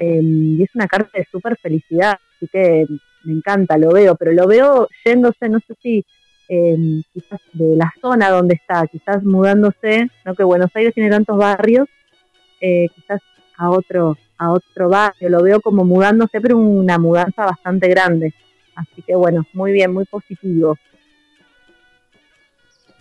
y 0.05 0.63
es 0.63 0.75
una 0.75 0.87
carta 0.87 1.11
de 1.15 1.27
súper 1.31 1.57
felicidad, 1.59 2.19
así 2.37 2.49
que 2.49 2.87
me 3.25 3.33
encanta, 3.33 3.79
lo 3.79 3.91
veo, 3.91 4.17
pero 4.17 4.33
lo 4.33 4.47
veo 4.47 4.89
yéndose, 5.05 5.49
no 5.49 5.61
sé 5.61 5.75
si 5.83 6.05
em, 6.49 7.03
quizás 7.13 7.41
de 7.53 7.77
la 7.77 7.93
zona 8.01 8.31
donde 8.31 8.55
está, 8.55 8.87
quizás 8.87 9.23
mudándose, 9.23 10.09
no 10.25 10.35
que 10.35 10.45
Buenos 10.45 10.71
Aires 10.75 10.95
tiene 10.95 11.11
tantos 11.11 11.37
barrios, 11.37 11.89
eh, 12.61 12.89
quizás 12.95 13.21
a 13.57 13.71
otro, 13.71 14.17
a 14.39 14.51
otro 14.53 14.89
barrio, 14.89 15.29
lo 15.29 15.43
veo 15.43 15.61
como 15.61 15.85
mudándose, 15.85 16.41
pero 16.41 16.59
una 16.59 16.99
mudanza 16.99 17.45
bastante 17.45 17.89
grande. 17.89 18.35
Así 18.75 19.03
que 19.03 19.15
bueno, 19.15 19.47
muy 19.53 19.73
bien, 19.73 19.93
muy 19.93 20.05
positivo. 20.05 20.77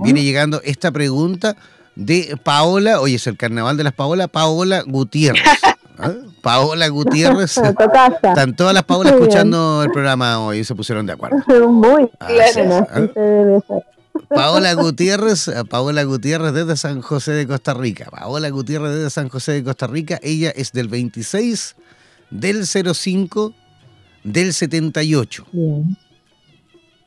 viene 0.04 0.24
llegando 0.24 0.62
esta 0.64 0.92
pregunta 0.92 1.56
de 1.96 2.38
Paola, 2.44 3.00
hoy 3.02 3.16
es 3.16 3.28
el 3.28 3.38
carnaval 3.38 3.78
de 3.78 3.84
las 3.84 3.94
Paola, 3.94 4.28
Paola 4.28 4.84
Gutiérrez. 4.86 5.44
¿Ah? 5.98 6.14
Paola 6.42 6.88
Gutiérrez. 6.88 7.58
Están 8.24 8.56
todas 8.56 8.74
las 8.74 8.84
Paolas 8.84 9.14
escuchando 9.14 9.84
el 9.84 9.92
programa 9.92 10.40
hoy 10.40 10.60
y 10.60 10.64
se 10.64 10.76
pusieron 10.76 11.06
de 11.06 11.14
acuerdo. 11.14 11.38
Muy 11.70 12.10
claro, 12.18 12.88
¿ah? 12.90 13.80
Paola 14.34 14.74
Gutiérrez, 14.74 15.48
eh, 15.48 15.64
Paola 15.70 16.04
Gutiérrez 16.04 16.54
desde 16.54 16.78
San 16.78 17.02
José 17.02 17.32
de 17.32 17.48
Costa 17.48 17.74
Rica. 17.74 18.10
Paola 18.10 18.50
Gutiérrez 18.50 18.94
desde 18.94 19.10
San 19.10 19.30
José 19.30 19.54
de 19.54 19.64
Costa 19.64 19.88
Rica. 19.88 20.20
Ella 20.24 20.52
es 20.52 20.72
del 20.72 20.88
26 20.88 21.76
del 22.30 22.66
05 22.66 23.54
del 24.24 24.54
78. 24.54 25.48
Bien. 25.52 25.98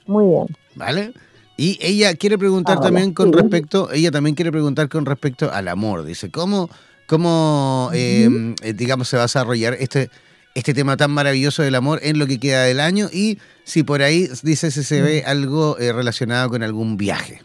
Muy 0.07 0.25
bien. 0.27 0.57
¿Vale? 0.75 1.15
Y 1.57 1.79
ella 1.81 2.15
quiere 2.15 2.37
preguntar 2.37 2.81
también 2.81 3.15
con 3.15 3.33
respecto, 3.33 3.91
ella 3.93 4.11
también 4.11 4.35
quiere 4.35 4.51
preguntar 4.51 4.89
con 4.89 5.07
respecto 5.07 5.51
al 5.53 5.69
amor. 5.69 6.05
Dice, 6.05 6.31
¿cómo, 6.31 6.69
cómo 7.07 7.91
em, 7.93 8.57
eh, 8.63 8.73
digamos, 8.73 9.09
se 9.09 9.17
va 9.17 9.23
a 9.23 9.27
desarrollar 9.27 9.75
este, 9.79 10.11
este 10.55 10.75
tema 10.75 10.97
tan 10.97 11.11
maravilloso 11.11 11.62
del 11.62 11.75
amor 11.75 12.01
en 12.03 12.19
lo 12.19 12.27
que 12.27 12.38
queda 12.38 12.64
del 12.64 12.81
año? 12.81 13.09
Y 13.12 13.38
si 13.64 13.83
por 13.83 14.03
ahí 14.03 14.29
dice 14.43 14.71
si 14.71 14.83
se 14.83 15.03
ve 15.03 15.25
algo 15.27 15.79
eh, 15.79 15.93
relacionado 15.93 16.49
con 16.51 16.62
algún 16.62 16.97
viaje. 16.97 17.43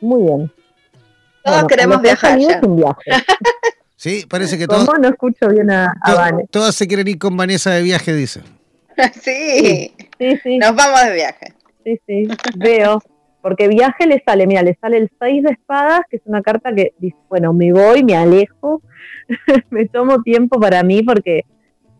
Muy 0.00 0.22
bien. 0.22 0.52
Todos 1.44 1.64
queremos 1.66 2.00
viajar. 2.02 2.38
Ya. 2.38 2.60
viaje. 2.60 3.10
Sí, 3.96 4.26
parece 4.28 4.58
que 4.58 4.66
todos. 4.66 4.84
¿Cómo 4.84 4.98
no 4.98 5.10
escucho 5.10 5.46
bien 5.48 5.70
a, 5.70 5.94
Vanessa? 6.04 6.48
Todos 6.50 6.74
se 6.74 6.88
quieren 6.88 7.06
ir 7.06 7.20
con 7.20 7.36
Vanessa 7.36 7.70
de 7.70 7.82
viaje, 7.82 8.12
dice. 8.12 8.40
sí. 9.22 9.94
sí, 10.18 10.40
sí. 10.42 10.58
Nos 10.58 10.74
vamos 10.74 11.04
de 11.04 11.12
viaje. 11.14 11.54
Sí, 11.84 12.00
sí, 12.04 12.28
veo. 12.56 13.00
Porque 13.42 13.68
viaje 13.68 14.06
le 14.06 14.22
sale, 14.24 14.46
mira, 14.46 14.62
le 14.62 14.78
sale 14.80 14.96
el 14.96 15.10
6 15.18 15.42
de 15.42 15.50
espadas, 15.50 16.02
que 16.08 16.16
es 16.16 16.22
una 16.26 16.42
carta 16.42 16.72
que 16.72 16.94
dice, 16.98 17.16
bueno, 17.28 17.52
me 17.52 17.72
voy, 17.72 18.04
me 18.04 18.16
alejo, 18.16 18.80
me 19.70 19.86
tomo 19.88 20.22
tiempo 20.22 20.60
para 20.60 20.82
mí 20.82 21.02
porque 21.02 21.42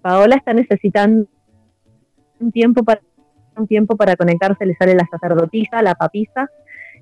Paola 0.00 0.36
está 0.36 0.54
necesitando 0.54 1.26
un 2.38 2.52
tiempo 2.52 2.82
para 2.84 3.00
un 3.56 3.66
tiempo 3.66 3.96
para 3.96 4.16
conectarse, 4.16 4.66
le 4.66 4.74
sale 4.74 4.94
la 4.94 5.06
sacerdotisa, 5.10 5.82
la 5.82 5.94
papisa, 5.94 6.48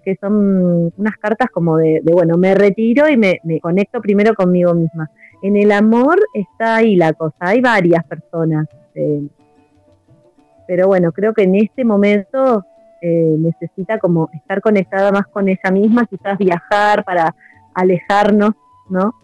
que 0.05 0.17
son 0.21 0.93
unas 0.97 1.17
cartas 1.19 1.49
como 1.51 1.77
de, 1.77 2.01
bueno, 2.05 2.37
me 2.37 2.55
retiro 2.55 3.09
y 3.09 3.17
me, 3.17 3.39
conecto 3.61 4.01
primero 4.01 4.35
conmigo 4.35 4.75
misma. 4.75 5.11
En 5.43 5.57
el 5.57 5.73
amor 5.73 6.19
está 6.35 6.77
ahí 6.77 6.97
la 6.97 7.13
cosa, 7.13 7.37
hay 7.41 7.61
varias 7.61 8.05
personas, 8.05 8.67
eh, 8.95 9.23
pero 10.67 10.87
bueno, 10.87 11.13
creo 11.13 11.35
que 11.35 11.43
en 11.43 11.57
este 11.57 11.85
momento 11.85 12.65
eh, 13.03 13.37
necesita 13.39 13.99
como 13.99 14.29
estar 14.35 14.61
conectada 14.61 15.11
más 15.11 15.27
con 15.29 15.49
ella 15.49 15.71
misma, 15.73 16.05
quizás 16.05 16.37
viajar 16.37 17.03
para 17.05 17.35
alejarnos, 17.75 18.53
¿no? 18.91 19.15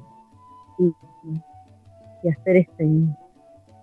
Y, 0.79 0.95
hacer 2.29 2.57
este, 2.57 2.89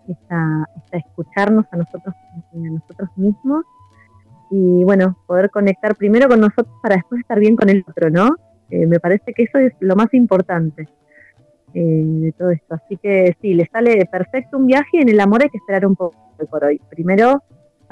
esta, 0.07 0.67
escucharnos 0.91 1.65
a 1.71 1.77
nosotros, 1.77 2.13
a 2.53 2.57
nosotros 2.57 3.09
mismos 3.15 3.63
y 4.51 4.83
bueno, 4.83 5.15
poder 5.27 5.49
conectar 5.49 5.95
primero 5.95 6.27
con 6.27 6.41
nosotros 6.41 6.75
para 6.81 6.95
después 6.95 7.21
estar 7.21 7.39
bien 7.39 7.55
con 7.55 7.69
el 7.69 7.85
otro, 7.87 8.09
¿no? 8.09 8.35
Eh, 8.69 8.85
me 8.85 8.99
parece 8.99 9.33
que 9.33 9.43
eso 9.43 9.59
es 9.59 9.73
lo 9.79 9.95
más 9.95 10.13
importante. 10.13 10.89
de 11.73 12.33
todo 12.37 12.49
esto. 12.49 12.75
Así 12.75 12.97
que 12.97 13.35
sí, 13.41 13.53
le 13.53 13.65
sale 13.67 14.05
perfecto 14.11 14.57
un 14.57 14.65
viaje 14.65 14.89
y 14.93 15.01
en 15.01 15.09
el 15.09 15.19
amor 15.19 15.41
hay 15.43 15.49
que 15.49 15.57
esperar 15.57 15.85
un 15.85 15.95
poco 15.95 16.15
por 16.49 16.65
hoy. 16.65 16.81
Primero 16.89 17.43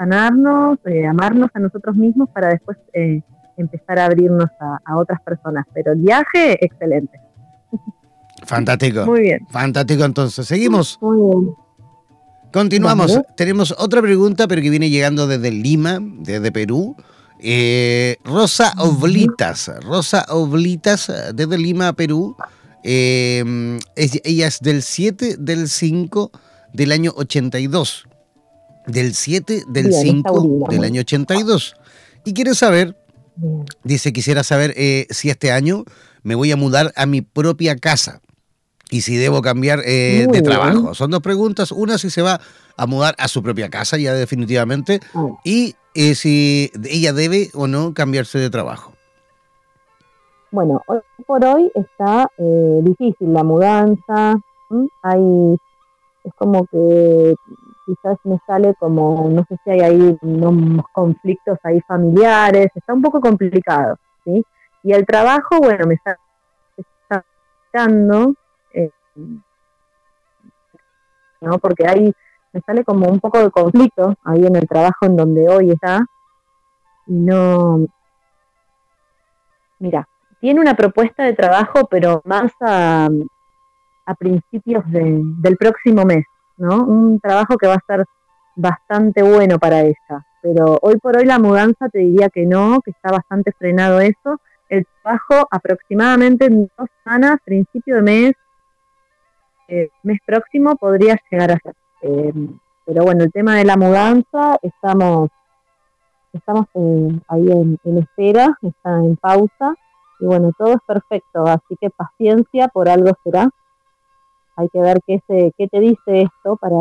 sanarnos, 0.02 0.78
amarnos 1.08 1.50
a 1.54 1.60
nosotros 1.60 1.94
mismos 1.94 2.28
para 2.30 2.48
después 2.48 2.76
empezar 3.56 3.98
a 3.98 4.06
abrirnos 4.06 4.50
a, 4.84 4.96
otras 4.96 5.20
personas. 5.22 5.66
Pero 5.72 5.92
el 5.92 6.00
viaje, 6.00 6.64
excelente. 6.64 7.20
Fantástico. 8.44 9.06
Muy 9.06 9.22
bien. 9.22 9.46
Fantástico, 9.50 10.04
entonces. 10.04 10.46
Seguimos. 10.46 10.98
Muy 11.00 11.18
bien. 11.18 11.54
Continuamos. 12.52 13.20
Tenemos 13.36 13.74
otra 13.78 14.02
pregunta, 14.02 14.48
pero 14.48 14.60
que 14.60 14.70
viene 14.70 14.90
llegando 14.90 15.26
desde 15.26 15.50
Lima, 15.50 15.98
desde 16.00 16.50
Perú. 16.50 16.96
Eh, 17.38 18.16
Rosa 18.24 18.72
Oblitas. 18.78 19.70
Rosa 19.82 20.26
Oblitas, 20.28 21.10
desde 21.34 21.58
Lima, 21.58 21.92
Perú. 21.92 22.36
Eh, 22.82 23.78
ella 23.94 24.46
es 24.48 24.60
del 24.60 24.82
7 24.82 25.36
del 25.38 25.68
5 25.68 26.32
del 26.72 26.92
año 26.92 27.12
82. 27.14 28.06
Del 28.86 29.14
7 29.14 29.64
del 29.68 29.92
5 29.92 30.68
del 30.70 30.84
año 30.84 31.00
82. 31.00 31.74
Y 32.24 32.34
quiere 32.34 32.54
saber 32.54 32.96
Dice, 33.82 34.12
quisiera 34.12 34.42
saber 34.42 34.72
eh, 34.76 35.06
si 35.10 35.30
este 35.30 35.52
año 35.52 35.84
me 36.22 36.34
voy 36.34 36.52
a 36.52 36.56
mudar 36.56 36.92
a 36.96 37.06
mi 37.06 37.22
propia 37.22 37.76
casa 37.76 38.20
y 38.90 39.00
si 39.00 39.16
debo 39.16 39.40
cambiar 39.40 39.80
eh, 39.86 40.26
de 40.30 40.42
trabajo. 40.42 40.94
Son 40.94 41.10
dos 41.10 41.20
preguntas. 41.20 41.72
Una, 41.72 41.96
si 41.96 42.10
se 42.10 42.20
va 42.20 42.40
a 42.76 42.86
mudar 42.86 43.14
a 43.18 43.28
su 43.28 43.42
propia 43.42 43.70
casa 43.70 43.96
ya 43.96 44.12
definitivamente 44.12 45.00
ah. 45.14 45.28
y 45.44 45.74
eh, 45.94 46.14
si 46.14 46.70
ella 46.84 47.12
debe 47.12 47.50
o 47.54 47.66
no 47.66 47.94
cambiarse 47.94 48.38
de 48.38 48.50
trabajo. 48.50 48.92
Bueno, 50.50 50.82
hoy 50.86 50.98
por 51.26 51.42
hoy 51.44 51.72
está 51.74 52.28
difícil 52.82 53.32
la 53.32 53.42
mudanza. 53.42 54.34
Hay, 55.02 55.56
es 56.24 56.32
como 56.36 56.66
que 56.66 57.34
quizás 57.92 58.18
me 58.24 58.38
sale 58.46 58.74
como, 58.78 59.28
no 59.28 59.44
sé 59.48 59.56
si 59.62 59.70
hay 59.70 59.80
ahí 59.80 60.18
unos 60.22 60.86
conflictos 60.92 61.58
ahí 61.62 61.80
familiares, 61.82 62.68
está 62.74 62.94
un 62.94 63.02
poco 63.02 63.20
complicado, 63.20 63.98
¿sí? 64.24 64.44
Y 64.82 64.92
el 64.92 65.04
trabajo, 65.04 65.58
bueno, 65.58 65.86
me 65.86 65.94
está, 65.94 66.18
está 66.76 67.24
eh, 68.72 68.90
¿no? 71.40 71.58
Porque 71.58 71.86
ahí 71.86 72.12
me 72.52 72.60
sale 72.62 72.84
como 72.84 73.08
un 73.08 73.20
poco 73.20 73.38
de 73.38 73.50
conflicto 73.50 74.14
ahí 74.24 74.44
en 74.44 74.56
el 74.56 74.66
trabajo 74.66 75.06
en 75.06 75.16
donde 75.16 75.48
hoy 75.48 75.70
está, 75.70 76.04
y 77.06 77.14
no, 77.14 77.86
mira, 79.78 80.08
tiene 80.40 80.60
una 80.60 80.74
propuesta 80.74 81.24
de 81.24 81.34
trabajo, 81.34 81.86
pero 81.90 82.22
más 82.24 82.52
a, 82.60 83.08
a 84.06 84.14
principios 84.14 84.84
del 84.86 85.56
próximo 85.58 86.04
mes, 86.04 86.24
¿no? 86.62 86.84
Un 86.84 87.18
trabajo 87.18 87.56
que 87.58 87.66
va 87.66 87.74
a 87.74 87.86
ser 87.86 88.04
bastante 88.54 89.22
bueno 89.22 89.58
para 89.58 89.80
ella. 89.80 90.24
Pero 90.40 90.78
hoy 90.80 90.96
por 90.98 91.16
hoy 91.16 91.24
la 91.24 91.40
mudanza 91.40 91.88
te 91.88 91.98
diría 91.98 92.28
que 92.28 92.46
no, 92.46 92.80
que 92.84 92.92
está 92.92 93.10
bastante 93.10 93.52
frenado 93.52 94.00
eso. 94.00 94.40
El 94.68 94.86
trabajo 95.02 95.48
aproximadamente 95.50 96.46
en 96.46 96.70
dos 96.78 96.88
semanas, 97.02 97.38
principio 97.44 97.96
de 97.96 98.02
mes, 98.02 98.32
eh, 99.68 99.90
mes 100.04 100.20
próximo 100.24 100.76
podría 100.76 101.18
llegar 101.30 101.50
a 101.50 101.58
ser. 101.58 101.74
Eh, 102.02 102.32
pero 102.86 103.04
bueno, 103.04 103.24
el 103.24 103.32
tema 103.32 103.56
de 103.56 103.64
la 103.64 103.76
mudanza, 103.76 104.56
estamos 104.62 105.30
estamos 106.32 106.66
ahí 107.28 107.46
en, 107.50 107.78
en, 107.84 107.98
espera, 107.98 108.56
está 108.62 108.96
en 109.00 109.16
pausa, 109.16 109.74
y 110.18 110.24
bueno, 110.24 110.50
todo 110.56 110.72
es 110.72 110.80
perfecto, 110.86 111.44
así 111.44 111.76
que 111.78 111.90
paciencia, 111.90 112.68
por 112.68 112.88
algo 112.88 113.10
será 113.22 113.50
hay 114.56 114.68
que 114.68 114.80
ver 114.80 115.00
qué, 115.06 115.22
se, 115.26 115.52
qué 115.56 115.68
te 115.68 115.80
dice 115.80 116.22
esto 116.22 116.56
para, 116.56 116.76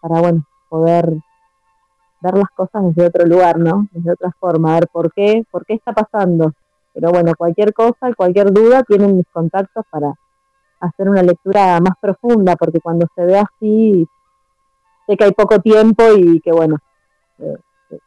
para, 0.00 0.20
bueno, 0.20 0.44
poder 0.68 1.12
ver 2.20 2.34
las 2.34 2.50
cosas 2.50 2.84
desde 2.86 3.08
otro 3.08 3.26
lugar, 3.26 3.58
¿no? 3.58 3.88
Desde 3.92 4.12
otra 4.12 4.32
forma, 4.38 4.72
a 4.72 4.80
ver 4.80 4.88
por 4.88 5.12
qué, 5.12 5.44
por 5.50 5.64
qué 5.64 5.74
está 5.74 5.92
pasando. 5.92 6.52
Pero 6.92 7.10
bueno, 7.10 7.32
cualquier 7.36 7.72
cosa, 7.72 8.12
cualquier 8.16 8.52
duda, 8.52 8.82
tienen 8.82 9.16
mis 9.16 9.26
contactos 9.28 9.84
para 9.90 10.14
hacer 10.80 11.08
una 11.08 11.22
lectura 11.22 11.78
más 11.80 11.94
profunda, 12.00 12.56
porque 12.56 12.80
cuando 12.80 13.06
se 13.14 13.24
ve 13.24 13.38
así, 13.38 14.08
sé 15.06 15.16
que 15.16 15.24
hay 15.24 15.32
poco 15.32 15.58
tiempo 15.60 16.02
y 16.16 16.40
que 16.40 16.52
bueno, 16.52 16.78
eh, 17.38 17.56
eh, 17.90 17.98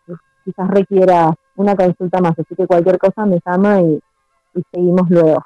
quizás 0.43 0.67
requiera 0.69 1.34
una 1.56 1.76
consulta 1.76 2.19
más. 2.19 2.38
Así 2.38 2.56
que 2.56 2.67
cualquier 2.67 2.98
cosa 2.98 3.26
me 3.26 3.39
llama 3.45 3.82
y 3.82 4.02
seguimos 4.72 5.10
luego. 5.10 5.43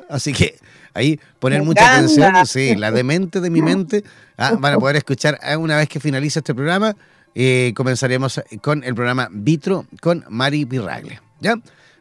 Así 0.10 0.34
que 0.34 0.58
ahí 0.96 1.20
poner 1.40 1.62
mucha 1.62 1.98
atención, 1.98 2.46
sí, 2.46 2.76
la 2.76 2.92
demente 2.92 3.42
de 3.42 3.50
mi 3.50 3.62
mente. 3.62 4.04
¿ah? 4.38 4.56
Van 4.60 4.74
a 4.74 4.80
poder 4.80 4.96
escuchar 4.96 5.40
ah, 5.44 5.58
una 5.58 5.78
vez 5.78 5.88
que 5.88 6.00
finalice 6.00 6.40
este 6.40 6.56
programa. 6.56 6.96
Eh, 7.36 7.74
comenzaremos 7.76 8.42
con 8.62 8.84
el 8.84 8.96
programa 8.96 9.28
Vitro 9.32 9.86
con 10.02 10.26
Mari 10.30 10.66
Pirragle. 10.66 11.22
¿Ya? 11.40 11.56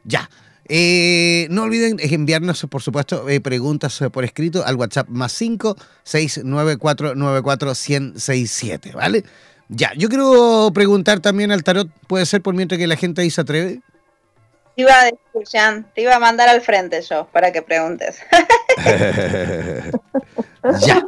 Ya. 0.05 0.31
no 1.51 1.63
olviden 1.65 1.99
enviarnos, 2.01 2.67
por 2.71 2.81
supuesto, 2.81 3.27
preguntas 3.43 4.01
por 4.13 4.25
escrito 4.25 4.65
al 4.65 4.77
WhatsApp 4.77 5.09
más 5.09 5.33
5 5.33 5.77
694 6.05 7.75
167 7.75 8.93
¿vale? 8.95 9.25
Ya, 9.69 9.93
yo 9.97 10.09
quiero 10.09 10.71
preguntar 10.75 11.21
también 11.21 11.51
al 11.51 11.65
tarot, 11.65 11.89
¿puede 12.07 12.27
ser 12.27 12.43
por 12.43 12.55
mientras 12.55 12.79
que 12.79 12.87
la 12.87 12.97
gente 12.97 13.23
ahí 13.23 13.31
se 13.31 13.41
atreve? 13.41 13.81
Te 14.77 14.83
iba 14.83 14.93
a 14.93 15.05
decir, 15.05 15.85
te 15.95 16.03
iba 16.03 16.15
a 16.17 16.19
mandar 16.19 16.49
al 16.49 16.61
frente 16.61 17.01
yo 17.03 17.29
para 17.33 17.53
que 17.53 17.63
preguntes. 17.63 18.19
ya. 20.87 21.03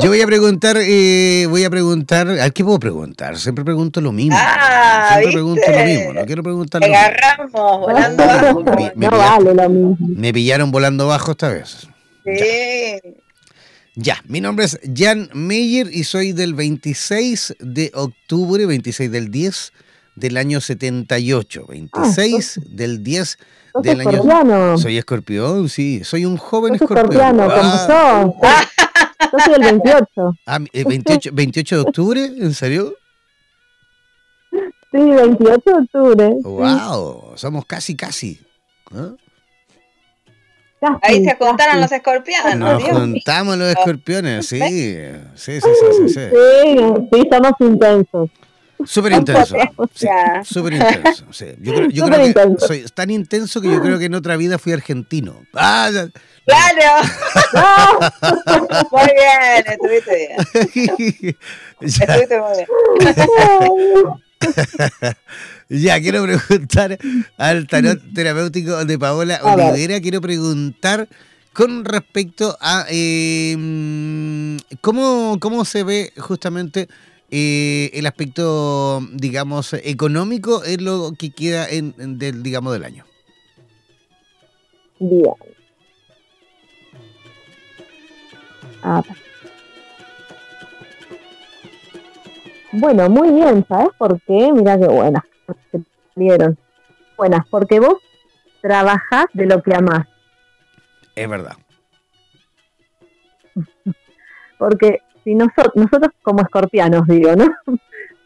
Yo 0.00 0.08
voy 0.08 0.20
a 0.20 0.26
preguntar, 0.26 0.76
eh, 0.80 1.46
voy 1.48 1.64
a 1.64 1.70
preguntar, 1.70 2.28
¿a 2.28 2.50
qué 2.50 2.64
puedo 2.64 2.78
preguntar? 2.78 3.36
Siempre 3.38 3.64
pregunto 3.64 4.00
lo 4.00 4.12
mismo. 4.12 4.36
Ah, 4.38 5.10
Siempre 5.14 5.32
pregunto 5.32 5.62
lo 5.70 5.84
mismo, 5.84 6.12
no 6.12 6.26
quiero 6.26 6.42
preguntar 6.42 6.80
lo 6.80 6.94
agarramos 6.94 7.80
volando 7.80 8.26
bajo. 8.26 8.62
Me, 8.62 8.92
no 8.94 9.10
vale 9.10 9.54
lo 9.54 9.68
mismo. 9.68 9.96
Me 10.00 10.32
pillaron 10.32 10.70
volando 10.70 11.06
bajo 11.06 11.32
esta 11.32 11.48
vez. 11.48 11.88
Sí. 12.24 13.00
Ya, 13.94 14.22
mi 14.28 14.40
nombre 14.40 14.66
es 14.66 14.78
Jan 14.94 15.28
Meyer 15.34 15.88
y 15.92 16.04
soy 16.04 16.32
del 16.32 16.54
26 16.54 17.56
de 17.58 17.90
octubre, 17.94 18.64
26 18.64 19.10
del 19.10 19.30
10 19.30 19.72
del 20.14 20.36
año 20.36 20.60
78. 20.60 21.66
26 21.68 22.60
del 22.70 23.02
10 23.02 23.28
¿Sos 23.28 23.38
del 23.82 24.00
año. 24.00 24.10
escorpiano? 24.10 24.78
Soy 24.78 24.98
escorpión, 24.98 25.68
sí. 25.68 26.02
Soy 26.04 26.24
un 26.24 26.36
joven 26.36 26.74
escorpión. 26.74 26.98
escorpiano, 27.06 27.48
Ah, 27.50 28.26
como 28.26 28.38
yo. 28.42 28.50
Yo 29.32 29.38
soy 29.44 29.54
el 29.54 29.60
28. 29.60 30.06
ah, 30.46 30.58
eh, 30.72 30.84
28, 30.84 31.30
28 31.32 31.74
de 31.76 31.80
octubre, 31.82 32.24
¿en 32.24 32.54
serio? 32.54 32.94
Sí, 34.90 34.98
28 34.98 35.62
de 35.64 35.72
octubre. 35.72 36.28
sí. 36.36 36.42
¡Wow! 36.44 37.32
Somos 37.36 37.64
casi, 37.66 37.94
casi. 37.94 38.40
¿Ah? 38.94 39.10
Casi, 40.80 40.94
Ahí 41.02 41.24
se 41.24 41.34
juntaron 41.34 41.56
casi. 41.74 41.80
los 41.80 41.92
escorpianos, 41.92 42.56
Nos 42.56 42.78
Dios 42.78 42.90
mío. 42.92 43.00
juntamos 43.00 43.58
los 43.58 43.68
escorpiones, 43.70 44.46
sí. 44.46 44.60
Sí, 44.60 44.96
sí, 45.34 45.60
sí, 45.60 45.68
sí. 45.98 46.08
sí. 46.08 46.20
Sí, 46.30 46.78
sí, 47.12 47.28
somos 47.30 47.52
intensos. 47.60 48.30
Súper 48.86 49.12
intenso. 49.18 49.56
Súper 50.44 50.72
intenso. 50.74 51.24
sí. 51.30 51.46
Yo 51.60 51.74
creo, 51.74 51.88
yo 51.90 52.06
que 52.06 52.54
soy 52.58 52.84
tan 52.94 53.10
intenso 53.10 53.60
que 53.60 53.68
yo 53.70 53.80
creo 53.82 53.98
que 53.98 54.06
en 54.06 54.14
otra 54.14 54.36
vida 54.36 54.58
fui 54.58 54.72
argentino. 54.72 55.42
Ah. 55.54 55.90
¡Claro! 56.46 57.08
¡Ah! 57.54 58.12
Muy 58.90 59.10
bien, 59.14 59.64
estuviste 59.66 60.16
bien. 60.16 61.36
ya, 61.80 62.04
Estuviste 62.04 62.40
muy 62.40 62.52
bien. 62.56 62.66
ya, 65.68 66.00
quiero 66.00 66.22
preguntar 66.22 66.98
al 67.36 67.66
tarot 67.66 68.00
terapéutico 68.14 68.84
de 68.84 68.98
Paola. 68.98 69.40
Olivera. 69.42 70.00
Quiero 70.00 70.20
preguntar 70.20 71.08
con 71.52 71.84
respecto 71.84 72.56
a 72.60 72.86
eh, 72.88 73.54
mm, 73.58 74.56
cómo, 74.80 75.38
cómo 75.40 75.64
se 75.64 75.82
ve 75.82 76.12
justamente 76.16 76.88
eh, 77.30 77.90
el 77.94 78.06
aspecto, 78.06 79.00
digamos, 79.12 79.72
económico 79.74 80.64
en 80.64 80.84
lo 80.84 81.12
que 81.18 81.30
queda 81.30 81.68
en, 81.68 81.94
en 81.98 82.18
del, 82.18 82.42
digamos, 82.42 82.72
del 82.72 82.84
año. 82.84 83.04
Bien. 84.98 85.34
A 88.82 89.02
ver. 89.02 89.16
Bueno, 92.72 93.08
muy 93.08 93.30
bien, 93.30 93.64
¿sabes 93.68 93.88
por 93.98 94.20
qué? 94.22 94.52
Mira 94.52 94.78
qué 94.78 94.86
buenas 94.86 95.24
salieron. 96.18 96.58
Buenas, 97.16 97.46
porque 97.48 97.80
vos 97.80 97.96
trabajás 98.60 99.26
de 99.32 99.46
lo 99.46 99.62
que 99.62 99.74
amás. 99.74 100.06
Es 101.14 101.28
verdad. 101.28 101.56
Porque 104.58 105.00
si 105.28 105.34
nosotros, 105.34 105.72
nosotros 105.74 106.12
como 106.22 106.40
escorpianos, 106.40 107.06
digo, 107.06 107.36
¿no? 107.36 107.46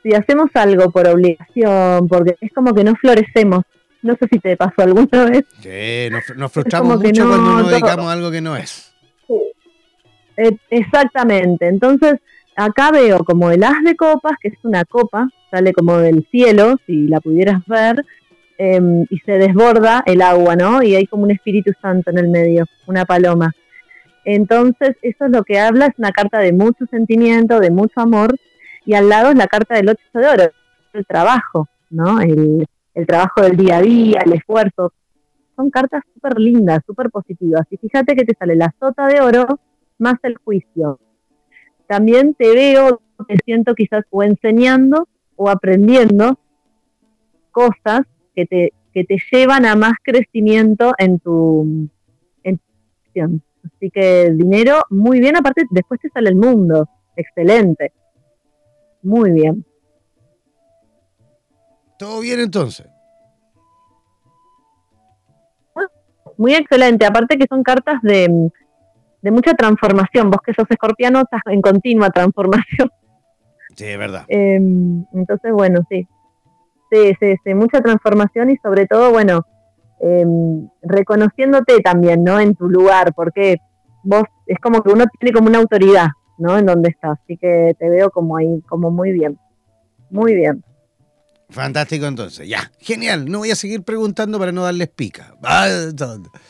Si 0.04 0.12
hacemos 0.12 0.50
algo 0.54 0.90
por 0.90 1.06
obligación, 1.06 2.08
porque 2.08 2.34
es 2.40 2.52
como 2.52 2.74
que 2.74 2.82
no 2.82 2.96
florecemos. 2.96 3.62
No 4.02 4.14
sé 4.16 4.26
si 4.32 4.40
te 4.40 4.56
pasó 4.56 4.82
alguna 4.82 5.24
vez. 5.30 5.44
Sí, 5.60 6.10
nos, 6.10 6.36
nos 6.36 6.50
frustramos 6.50 7.00
mucho 7.00 7.22
no, 7.22 7.28
cuando 7.28 7.50
nos 7.58 7.70
dedicamos 7.70 8.06
a 8.06 8.12
algo 8.12 8.32
que 8.32 8.40
no 8.40 8.56
es. 8.56 8.92
Eh, 10.36 10.56
exactamente. 10.70 11.68
Entonces, 11.68 12.14
acá 12.56 12.90
veo 12.90 13.22
como 13.22 13.52
el 13.52 13.62
as 13.62 13.80
de 13.84 13.94
copas, 13.94 14.32
que 14.40 14.48
es 14.48 14.58
una 14.64 14.84
copa, 14.84 15.28
sale 15.52 15.72
como 15.72 15.98
del 15.98 16.26
cielo, 16.32 16.74
si 16.84 17.06
la 17.06 17.20
pudieras 17.20 17.64
ver, 17.66 18.04
em, 18.58 19.06
y 19.08 19.18
se 19.18 19.38
desborda 19.38 20.02
el 20.04 20.20
agua, 20.20 20.56
¿no? 20.56 20.82
Y 20.82 20.96
hay 20.96 21.06
como 21.06 21.22
un 21.22 21.30
Espíritu 21.30 21.70
Santo 21.80 22.10
en 22.10 22.18
el 22.18 22.28
medio, 22.28 22.66
una 22.88 23.04
paloma. 23.04 23.52
Entonces, 24.24 24.96
eso 25.02 25.24
es 25.24 25.30
lo 25.30 25.42
que 25.42 25.58
habla, 25.58 25.86
es 25.86 25.98
una 25.98 26.12
carta 26.12 26.38
de 26.38 26.52
mucho 26.52 26.86
sentimiento, 26.86 27.58
de 27.58 27.70
mucho 27.70 28.00
amor, 28.00 28.34
y 28.84 28.94
al 28.94 29.08
lado 29.08 29.30
es 29.30 29.36
la 29.36 29.46
carta 29.46 29.74
del 29.74 29.88
ocho 29.88 30.02
de 30.14 30.26
oro, 30.26 30.52
el 30.92 31.06
trabajo, 31.06 31.68
¿no? 31.90 32.20
El, 32.20 32.66
trabajo 33.06 33.42
del 33.42 33.56
día 33.56 33.78
a 33.78 33.82
día, 33.82 34.22
el 34.24 34.34
esfuerzo. 34.34 34.92
Son 35.56 35.70
cartas 35.70 36.02
súper 36.12 36.38
lindas, 36.38 36.80
súper 36.86 37.10
positivas. 37.10 37.66
Y 37.70 37.76
fíjate 37.78 38.14
que 38.14 38.24
te 38.24 38.34
sale 38.34 38.54
la 38.54 38.72
sota 38.78 39.06
de 39.06 39.20
oro 39.20 39.58
más 39.98 40.14
el 40.22 40.36
juicio. 40.36 41.00
También 41.86 42.34
te 42.34 42.54
veo, 42.54 43.00
te 43.26 43.36
siento 43.44 43.74
quizás 43.74 44.04
o 44.10 44.22
enseñando 44.22 45.08
o 45.36 45.48
aprendiendo 45.48 46.38
cosas 47.50 48.02
que 48.34 48.46
te, 48.46 48.72
que 48.92 49.04
te 49.04 49.16
llevan 49.30 49.64
a 49.64 49.74
más 49.74 49.94
crecimiento 50.02 50.92
en 50.98 51.18
tu, 51.18 51.88
en 52.44 52.58
tu. 52.58 53.40
Así 53.64 53.90
que 53.90 54.30
dinero, 54.32 54.82
muy 54.90 55.20
bien, 55.20 55.36
aparte 55.36 55.64
después 55.70 56.00
te 56.00 56.08
sale 56.10 56.30
el 56.30 56.36
mundo, 56.36 56.88
excelente. 57.16 57.92
Muy 59.02 59.32
bien. 59.32 59.64
Todo 61.98 62.20
bien 62.20 62.40
entonces. 62.40 62.86
Muy 66.38 66.54
excelente, 66.54 67.04
aparte 67.06 67.38
que 67.38 67.46
son 67.48 67.62
cartas 67.62 68.00
de, 68.02 68.50
de 69.20 69.30
mucha 69.30 69.54
transformación. 69.54 70.30
Vos 70.30 70.40
que 70.44 70.54
sos 70.54 70.66
escorpiano 70.68 71.20
estás 71.20 71.42
en 71.46 71.60
continua 71.60 72.10
transformación. 72.10 72.90
Sí, 73.76 73.84
es 73.84 73.98
verdad. 73.98 74.24
Eh, 74.28 74.56
entonces, 75.12 75.52
bueno, 75.52 75.80
sí. 75.88 76.06
Sí, 76.90 77.14
sí, 77.20 77.36
sí, 77.42 77.54
mucha 77.54 77.80
transformación 77.80 78.50
y 78.50 78.56
sobre 78.58 78.86
todo, 78.86 79.10
bueno, 79.12 79.46
eh, 80.02 80.26
reconociéndote 80.82 81.80
también, 81.80 82.24
¿no? 82.24 82.40
En 82.40 82.54
tu 82.54 82.68
lugar, 82.68 83.14
porque 83.14 83.58
vos 84.02 84.24
es 84.46 84.58
como 84.58 84.82
que 84.82 84.90
uno 84.90 85.04
tiene 85.18 85.32
como 85.32 85.48
una 85.48 85.58
autoridad, 85.58 86.08
¿no? 86.38 86.58
En 86.58 86.66
donde 86.66 86.90
estás. 86.90 87.18
Así 87.22 87.36
que 87.36 87.74
te 87.78 87.88
veo 87.88 88.10
como 88.10 88.36
ahí, 88.36 88.60
como 88.68 88.90
muy 88.90 89.12
bien. 89.12 89.38
Muy 90.10 90.34
bien. 90.34 90.64
Fantástico 91.48 92.06
entonces. 92.06 92.48
Ya, 92.48 92.70
genial. 92.78 93.30
No 93.30 93.38
voy 93.38 93.50
a 93.50 93.56
seguir 93.56 93.82
preguntando 93.82 94.38
para 94.38 94.52
no 94.52 94.62
darles 94.62 94.88
pica. 94.88 95.34
Ah. 95.44 95.68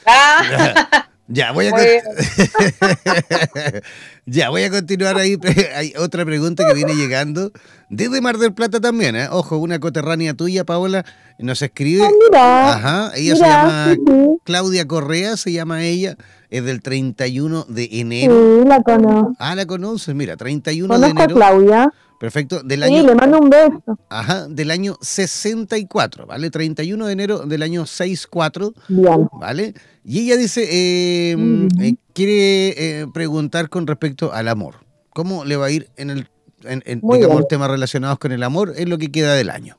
Ah, 0.06 1.08
Ya, 1.34 1.50
voy 1.52 1.66
a 1.66 1.72
ya, 4.26 4.50
voy 4.50 4.64
a 4.64 4.70
continuar 4.70 5.16
ahí. 5.16 5.38
Hay 5.74 5.94
otra 5.98 6.26
pregunta 6.26 6.66
que 6.66 6.74
viene 6.74 6.94
llegando 6.94 7.52
desde 7.88 8.20
Mar 8.20 8.36
del 8.36 8.52
Plata 8.52 8.80
también, 8.80 9.16
¿eh? 9.16 9.28
Ojo, 9.30 9.56
una 9.56 9.80
coterránea 9.80 10.34
tuya, 10.34 10.64
Paola, 10.64 11.06
nos 11.38 11.62
escribe. 11.62 12.04
Ah, 12.04 12.10
mira, 12.28 12.72
Ajá, 12.74 13.12
ella 13.16 13.36
se 13.36 13.44
llama 13.46 13.94
sí, 13.94 14.00
sí, 14.06 14.14
Claudia 14.44 14.86
Correa, 14.86 15.38
se 15.38 15.52
llama 15.52 15.82
ella, 15.84 16.18
es 16.50 16.64
del 16.66 16.82
31 16.82 17.64
de 17.66 17.88
enero. 17.92 18.60
sí, 18.62 18.68
la 18.68 18.82
conozco. 18.82 19.34
Ah, 19.38 19.54
la 19.54 19.64
conoces, 19.64 20.14
mira, 20.14 20.36
31 20.36 20.92
de 20.92 21.00
Conozco 21.00 21.18
a 21.18 21.24
enero. 21.24 21.34
Claudia. 21.34 21.92
Perfecto, 22.22 22.62
del 22.62 22.84
Sí, 22.84 22.94
año 22.94 23.02
le 23.02 23.14
mando 23.16 23.40
un 23.40 23.50
beso. 23.50 23.82
Ajá, 24.08 24.46
del 24.46 24.70
año 24.70 24.96
64, 25.00 26.24
¿vale? 26.24 26.50
31 26.50 27.06
de 27.08 27.12
enero 27.12 27.38
del 27.40 27.64
año 27.64 27.84
64, 27.84 28.72
Bien. 28.86 29.28
¿vale? 29.32 29.74
Y 30.04 30.20
ella 30.20 30.36
dice, 30.36 30.62
eh, 30.70 31.34
bien. 31.34 31.68
eh, 31.80 31.96
quiere 32.14 33.00
eh, 33.00 33.06
preguntar 33.12 33.68
con 33.70 33.88
respecto 33.88 34.32
al 34.32 34.46
amor. 34.46 34.76
¿Cómo 35.10 35.44
le 35.44 35.56
va 35.56 35.66
a 35.66 35.70
ir 35.72 35.90
en 35.96 36.10
el, 36.10 36.28
en, 36.62 36.84
en, 36.86 37.00
Muy 37.02 37.18
digamos, 37.18 37.48
temas 37.48 37.68
relacionados 37.68 38.20
con 38.20 38.30
el 38.30 38.44
amor 38.44 38.72
en 38.76 38.88
lo 38.88 38.98
que 38.98 39.10
queda 39.10 39.34
del 39.34 39.50
año? 39.50 39.78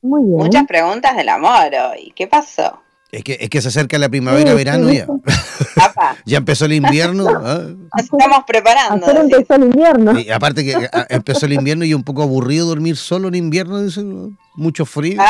Muy 0.00 0.22
bien. 0.24 0.36
muchas 0.38 0.66
preguntas 0.66 1.14
del 1.18 1.28
amor 1.28 1.68
hoy. 1.90 2.14
¿Qué 2.16 2.26
pasó? 2.28 2.80
Es 3.12 3.22
que, 3.22 3.38
es 3.40 3.48
que 3.48 3.62
se 3.62 3.68
acerca 3.68 3.98
la 3.98 4.08
primavera, 4.08 4.50
Sí, 4.50 4.56
verano 4.56 4.88
sí, 4.88 4.96
ya. 5.76 6.16
Ya 6.24 6.38
empezó 6.38 6.64
el 6.64 6.72
invierno. 6.72 7.26
¿ah? 7.30 7.62
nos 7.68 8.04
estamos 8.04 8.44
preparando. 8.46 9.10
Empezó 9.10 9.54
el 9.54 9.62
invierno. 9.64 10.18
Y 10.18 10.30
aparte 10.30 10.64
que 10.64 10.88
empezó 11.08 11.46
el 11.46 11.52
invierno 11.52 11.84
y 11.84 11.94
un 11.94 12.02
poco 12.02 12.22
aburrido 12.22 12.66
dormir 12.66 12.96
solo 12.96 13.28
en 13.28 13.36
invierno, 13.36 13.80
dicen, 13.80 14.12
¿no? 14.12 14.36
mucho 14.56 14.84
frío. 14.84 15.22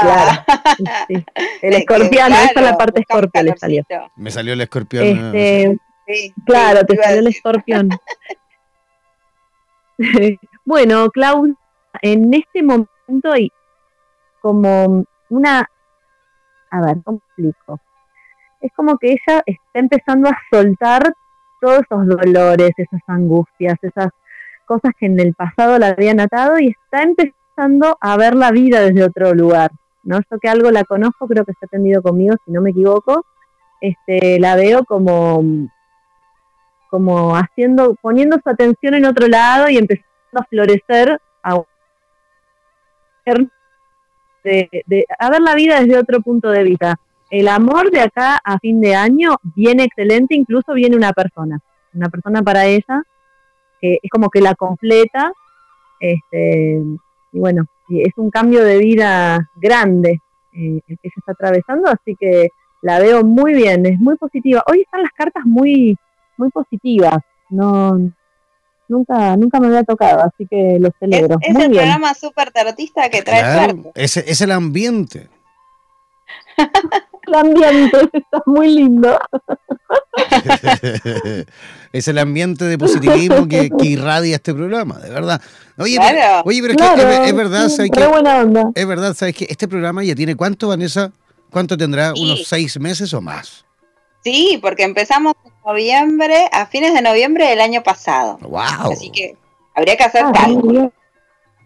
Claro. 0.00 0.44
Sí. 1.08 1.14
El 1.14 1.14
Es 1.14 1.70
que, 1.70 1.76
escorpiano, 1.78 2.34
esa 2.34 2.44
es 2.44 2.54
la 2.54 2.60
claro, 2.60 2.78
parte 2.78 3.00
escorpio 3.00 3.42
le 3.42 3.56
salió. 3.56 3.84
Me 4.16 4.30
salió 4.30 4.52
el 4.52 4.60
escorpión. 4.60 5.32
¿no? 5.32 5.34
Este, 5.34 5.78
claro, 6.46 6.84
te 6.86 6.96
salió 6.96 7.18
el 7.20 7.26
escorpión. 7.28 7.88
bueno, 10.64 11.10
Claudia, 11.10 11.54
en 12.02 12.32
este 12.34 12.62
momento 12.62 13.32
hay 13.32 13.50
como 14.40 15.04
una, 15.30 15.68
a 16.74 16.80
ver, 16.80 16.96
¿cómo 17.04 17.18
explico? 17.18 17.80
Es 18.60 18.72
como 18.74 18.98
que 18.98 19.12
ella 19.12 19.42
está 19.46 19.78
empezando 19.78 20.28
a 20.28 20.36
soltar 20.50 21.14
todos 21.60 21.82
esos 21.82 22.06
dolores, 22.06 22.72
esas 22.76 23.00
angustias, 23.06 23.78
esas 23.82 24.08
cosas 24.66 24.92
que 24.98 25.06
en 25.06 25.20
el 25.20 25.34
pasado 25.34 25.78
la 25.78 25.88
habían 25.88 26.18
atado 26.18 26.58
y 26.58 26.68
está 26.68 27.02
empezando 27.02 27.96
a 28.00 28.16
ver 28.16 28.34
la 28.34 28.50
vida 28.50 28.80
desde 28.80 29.04
otro 29.04 29.34
lugar. 29.34 29.70
¿no? 30.02 30.18
Yo 30.18 30.38
que 30.40 30.48
algo 30.48 30.70
la 30.70 30.84
conozco, 30.84 31.28
creo 31.28 31.44
que 31.44 31.52
está 31.52 31.66
atendido 31.66 32.02
conmigo, 32.02 32.34
si 32.44 32.50
no 32.50 32.60
me 32.60 32.70
equivoco, 32.70 33.24
este, 33.80 34.40
la 34.40 34.56
veo 34.56 34.84
como, 34.84 35.42
como 36.90 37.36
haciendo, 37.36 37.94
poniendo 37.94 38.38
su 38.42 38.50
atención 38.50 38.94
en 38.94 39.04
otro 39.04 39.28
lado 39.28 39.68
y 39.68 39.78
empezando 39.78 40.08
a 40.34 40.44
florecer, 40.44 41.20
a, 41.42 41.62
de, 44.44 44.68
de- 44.86 45.06
a 45.18 45.30
ver 45.30 45.40
la 45.40 45.54
vida 45.54 45.80
desde 45.80 45.98
otro 45.98 46.20
punto 46.20 46.50
de 46.50 46.62
vista. 46.62 46.94
El 47.30 47.48
amor 47.48 47.90
de 47.90 48.00
acá 48.00 48.38
a 48.44 48.58
fin 48.60 48.80
de 48.80 48.94
año 48.94 49.36
viene 49.56 49.84
excelente, 49.84 50.36
incluso 50.36 50.74
viene 50.74 50.96
una 50.96 51.12
persona. 51.12 51.58
una 51.94 52.08
persona 52.08 52.42
para 52.42 52.66
ella, 52.66 53.02
que 53.80 53.98
es 54.02 54.10
como 54.10 54.28
que 54.30 54.40
la 54.40 54.54
completa, 54.54 55.32
este, 56.00 56.82
y 57.32 57.38
bueno, 57.38 57.66
es 57.88 58.12
un 58.16 58.30
cambio 58.30 58.64
de 58.64 58.78
vida 58.78 59.50
grande 59.56 60.20
eh, 60.52 60.80
el 60.86 60.98
que 60.98 61.08
ella 61.08 61.14
está 61.16 61.32
atravesando, 61.32 61.88
así 61.90 62.14
que 62.16 62.48
la 62.82 62.98
veo 63.00 63.24
muy 63.24 63.54
bien, 63.54 63.86
es 63.86 63.98
muy 63.98 64.16
positiva. 64.16 64.62
Hoy 64.70 64.80
están 64.82 65.02
las 65.02 65.12
cartas 65.12 65.44
muy, 65.44 65.96
muy 66.36 66.50
positivas, 66.50 67.18
no, 67.50 67.98
nunca, 68.88 69.36
nunca 69.36 69.60
me 69.60 69.68
había 69.68 69.84
tocado, 69.84 70.22
así 70.22 70.46
que 70.46 70.78
lo 70.80 70.90
celebro. 70.98 71.38
Es, 71.40 71.56
el 71.56 71.70
programa 71.70 72.14
súper 72.14 72.50
tarotista 72.50 73.08
que 73.08 73.22
trae 73.22 73.54
suerte. 73.54 73.92
Es, 73.94 74.16
es 74.16 74.40
el 74.40 74.52
ambiente. 74.52 75.28
el 77.26 77.34
ambiente 77.34 77.98
está 78.12 78.42
muy 78.46 78.74
lindo. 78.74 79.18
es 81.92 82.08
el 82.08 82.18
ambiente 82.18 82.64
de 82.64 82.78
positivismo 82.78 83.48
que, 83.48 83.70
irradia 83.82 84.36
este 84.36 84.54
programa, 84.54 84.98
de 84.98 85.10
verdad. 85.10 85.40
Oye, 85.78 85.98
pero, 86.00 86.42
oye, 86.44 86.60
pero 86.62 86.72
es, 86.74 86.80
que 86.80 87.28
es, 87.28 87.36
verdad, 87.36 87.68
¿sabes 87.68 87.90
que, 87.90 88.06
buena 88.06 88.40
onda. 88.40 88.70
Es 88.74 88.86
verdad, 88.86 89.14
¿sabes 89.14 89.34
que 89.34 89.46
Este 89.48 89.66
programa 89.68 90.04
ya 90.04 90.14
tiene 90.14 90.36
cuánto, 90.36 90.68
Vanessa? 90.68 91.12
¿Cuánto 91.50 91.76
tendrá? 91.76 92.12
¿Unos 92.14 92.46
seis 92.46 92.78
meses 92.80 93.12
o 93.14 93.20
más? 93.20 93.64
Sí, 94.24 94.58
porque 94.60 94.84
empezamos 94.84 95.34
en 95.44 95.52
noviembre, 95.64 96.48
a 96.52 96.66
fines 96.66 96.94
de 96.94 97.02
noviembre 97.02 97.48
del 97.48 97.60
año 97.60 97.82
pasado. 97.82 98.38
¡Wow! 98.40 98.92
Así 98.92 99.10
que 99.10 99.36
habría 99.74 99.96
que 99.96 100.04
hacer 100.04 100.24
ah, 100.24 100.90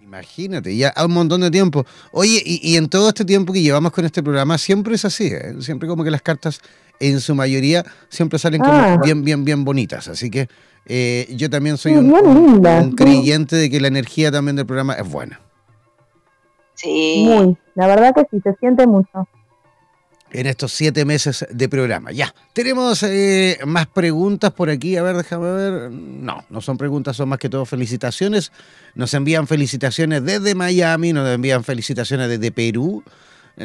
Imagínate, 0.02 0.74
ya 0.74 0.94
un 1.04 1.12
montón 1.12 1.42
de 1.42 1.50
tiempo. 1.50 1.84
Oye, 2.12 2.40
y, 2.44 2.76
en 2.76 2.88
todo 2.88 3.08
este 3.08 3.24
tiempo 3.26 3.52
que 3.52 3.60
llevamos 3.60 3.92
con 3.92 4.06
este 4.06 4.22
programa, 4.22 4.56
siempre 4.56 4.94
es 4.94 5.04
así, 5.04 5.26
¿eh? 5.26 5.56
siempre 5.60 5.86
como 5.86 6.02
que 6.02 6.10
las 6.10 6.22
cartas 6.22 6.62
en 6.98 7.20
su 7.20 7.34
mayoría 7.34 7.84
siempre 8.08 8.38
salen 8.38 8.62
como 8.62 8.72
ah. 8.72 8.98
bien, 9.04 9.22
bien, 9.22 9.44
bien 9.44 9.64
bonitas. 9.64 10.08
Así 10.08 10.30
que 10.30 10.48
eh, 10.86 11.26
yo 11.36 11.50
también 11.50 11.76
soy 11.76 11.92
un, 11.92 12.94
creyente 12.96 13.56
de 13.56 13.68
que 13.68 13.80
la 13.80 13.88
energía 13.88 14.32
también 14.32 14.56
del 14.56 14.64
programa 14.64 14.94
es 14.94 15.06
buena. 15.06 15.40
Sí. 16.74 17.24
Muy, 17.26 17.58
la 17.74 17.86
verdad 17.86 18.14
que 18.14 18.22
sí, 18.30 18.40
se 18.42 18.54
siente 18.54 18.86
mucho 18.86 19.28
en 20.30 20.46
estos 20.46 20.72
siete 20.72 21.04
meses 21.04 21.46
de 21.50 21.68
programa. 21.68 22.12
Ya, 22.12 22.34
tenemos 22.52 23.02
eh, 23.02 23.58
más 23.66 23.86
preguntas 23.86 24.52
por 24.52 24.70
aquí. 24.70 24.96
A 24.96 25.02
ver, 25.02 25.16
déjame 25.16 25.50
ver. 25.52 25.90
No, 25.90 26.44
no 26.50 26.60
son 26.60 26.76
preguntas, 26.76 27.16
son 27.16 27.28
más 27.28 27.38
que 27.38 27.48
todo 27.48 27.64
felicitaciones. 27.64 28.52
Nos 28.94 29.14
envían 29.14 29.46
felicitaciones 29.46 30.24
desde 30.24 30.54
Miami, 30.54 31.12
nos 31.12 31.28
envían 31.28 31.64
felicitaciones 31.64 32.28
desde 32.28 32.50
Perú. 32.52 33.02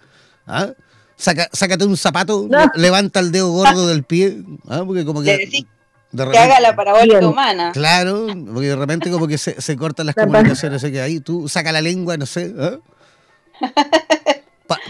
¿Ah? 0.46 0.70
Saca, 1.16 1.48
sácate 1.52 1.84
un 1.84 1.96
zapato, 1.96 2.48
levanta 2.74 3.20
el 3.20 3.30
dedo 3.30 3.50
gordo 3.52 3.86
del 3.86 4.02
pie, 4.02 4.42
¿ah? 4.68 4.82
porque 4.84 5.04
como 5.04 5.22
que... 5.22 5.48
que 5.48 6.38
haga 6.38 6.60
la 6.60 6.74
parabólica 6.74 7.26
humana. 7.26 7.70
Claro, 7.72 8.26
porque 8.52 8.68
de 8.68 8.76
repente 8.76 9.10
como 9.10 9.28
que 9.28 9.38
se, 9.38 9.60
se 9.60 9.76
cortan 9.76 10.06
las 10.06 10.14
comunicaciones, 10.14 10.82
que 10.82 11.00
ahí 11.00 11.20
tú 11.20 11.48
saca 11.48 11.70
la 11.72 11.80
lengua, 11.80 12.16
no 12.16 12.26
sé. 12.26 12.52
¿ah? 12.58 12.78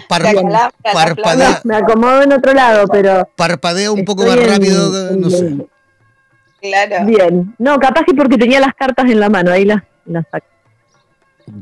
parpadea. 0.08 1.60
me 1.64 1.76
acomodo 1.76 2.22
en 2.22 2.32
otro 2.32 2.54
lado, 2.54 2.86
pero. 2.88 3.28
Parpadea 3.36 3.92
un 3.92 4.04
poco 4.04 4.24
más 4.24 4.36
rápido, 4.36 5.16
no 5.16 5.30
sé. 5.30 5.56
Claro. 6.60 7.04
Bien. 7.06 7.54
No, 7.58 7.78
capaz 7.78 8.04
que 8.06 8.14
porque 8.14 8.38
tenía 8.38 8.60
las 8.60 8.74
cartas 8.74 9.04
en 9.10 9.20
la 9.20 9.28
mano, 9.28 9.52
ahí 9.52 9.64
las, 9.64 9.82
las 10.06 10.24
saco. 10.30 10.46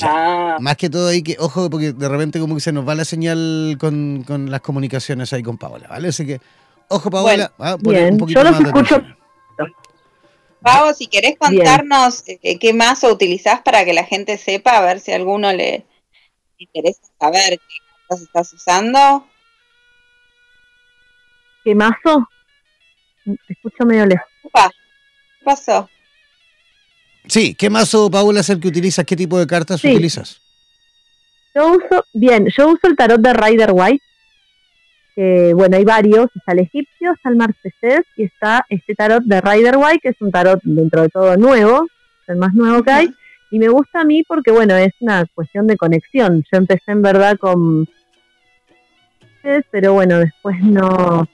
Ah. 0.03 0.57
Más 0.61 0.76
que 0.76 0.89
todo 0.89 1.09
ahí 1.09 1.22
que, 1.22 1.37
ojo, 1.39 1.68
porque 1.68 1.93
de 1.93 2.09
repente 2.09 2.39
como 2.39 2.55
que 2.55 2.61
se 2.61 2.72
nos 2.72 2.87
va 2.89 2.95
la 2.95 3.05
señal 3.05 3.76
con, 3.78 4.24
las 4.49 4.61
comunicaciones 4.61 5.33
ahí 5.33 5.43
con 5.43 5.59
Paola, 5.59 5.89
¿vale? 5.89 6.09
Así 6.09 6.26
que, 6.26 6.41
ojo 6.89 7.11
Paola, 7.11 7.53
ah, 7.59 7.76
un 7.76 8.18
poquito 8.18 8.43
yo 8.43 8.51
los 8.51 8.61
escucho. 8.61 9.03
Pau, 10.62 10.95
si 10.95 11.09
querés 11.09 11.37
contarnos 11.37 12.22
eh, 12.28 12.59
qué 12.59 12.72
mazo 12.72 13.12
utilizás 13.12 13.62
para 13.62 13.85
que 13.85 13.93
la 13.93 14.05
gente 14.05 14.39
sepa, 14.39 14.78
a 14.78 14.83
ver 14.83 15.01
si 15.01 15.11
a 15.11 15.16
alguno 15.16 15.53
le 15.53 15.85
interesa 16.57 17.03
saber 17.18 17.59
qué 17.59 17.76
cosas 18.07 18.22
estás 18.26 18.53
usando. 18.53 19.26
¿Qué 21.64 21.74
mazo? 21.74 22.28
Te 23.24 23.53
escucho 23.53 23.85
medio 23.85 24.07
lejos. 24.07 24.26
¿Qué 24.43 25.45
pasó? 25.45 25.89
Sí, 27.27 27.55
¿qué 27.55 27.70
mazo, 27.70 28.11
Paula, 28.11 28.41
es 28.41 28.51
el 28.51 28.61
que 28.61 28.68
utilizas? 28.68 29.05
¿Qué 29.05 29.16
tipo 29.16 29.39
de 29.39 29.47
cartas 29.47 29.83
utilizas? 29.85 30.41
Yo 31.55 31.73
uso, 31.73 32.05
bien, 32.12 32.49
yo 32.57 32.68
uso 32.68 32.87
el 32.89 32.97
tarot 32.97 33.20
de 33.20 33.33
Rider 33.33 33.70
White. 33.73 34.03
Que, 35.14 35.53
bueno, 35.55 35.77
hay 35.77 35.85
varios. 35.85 36.31
Está 36.35 36.53
el 36.53 36.61
egipcio, 36.61 37.12
está 37.12 37.29
el 37.29 37.37
marcesés 37.37 38.03
y 38.16 38.25
está 38.25 38.64
este 38.68 38.95
tarot 38.95 39.23
de 39.25 39.41
Rider 39.41 39.77
White, 39.77 40.01
que 40.03 40.09
es 40.09 40.20
un 40.20 40.31
tarot 40.31 40.61
dentro 40.62 41.03
de 41.03 41.09
todo 41.11 41.37
nuevo, 41.37 41.87
el 42.27 42.37
más 42.37 42.55
nuevo 42.55 42.83
que 42.83 42.91
hay. 42.91 43.14
Y 43.51 43.59
me 43.59 43.68
gusta 43.68 44.01
a 44.01 44.05
mí 44.05 44.23
porque, 44.27 44.51
bueno, 44.51 44.75
es 44.77 44.93
una 45.01 45.27
cuestión 45.35 45.66
de 45.66 45.77
conexión. 45.77 46.43
Yo 46.51 46.59
empecé 46.59 46.93
en 46.93 47.03
verdad 47.03 47.37
con... 47.39 47.87
Pero 49.70 49.93
bueno, 49.93 50.20
después 50.20 50.62
no, 50.62 51.29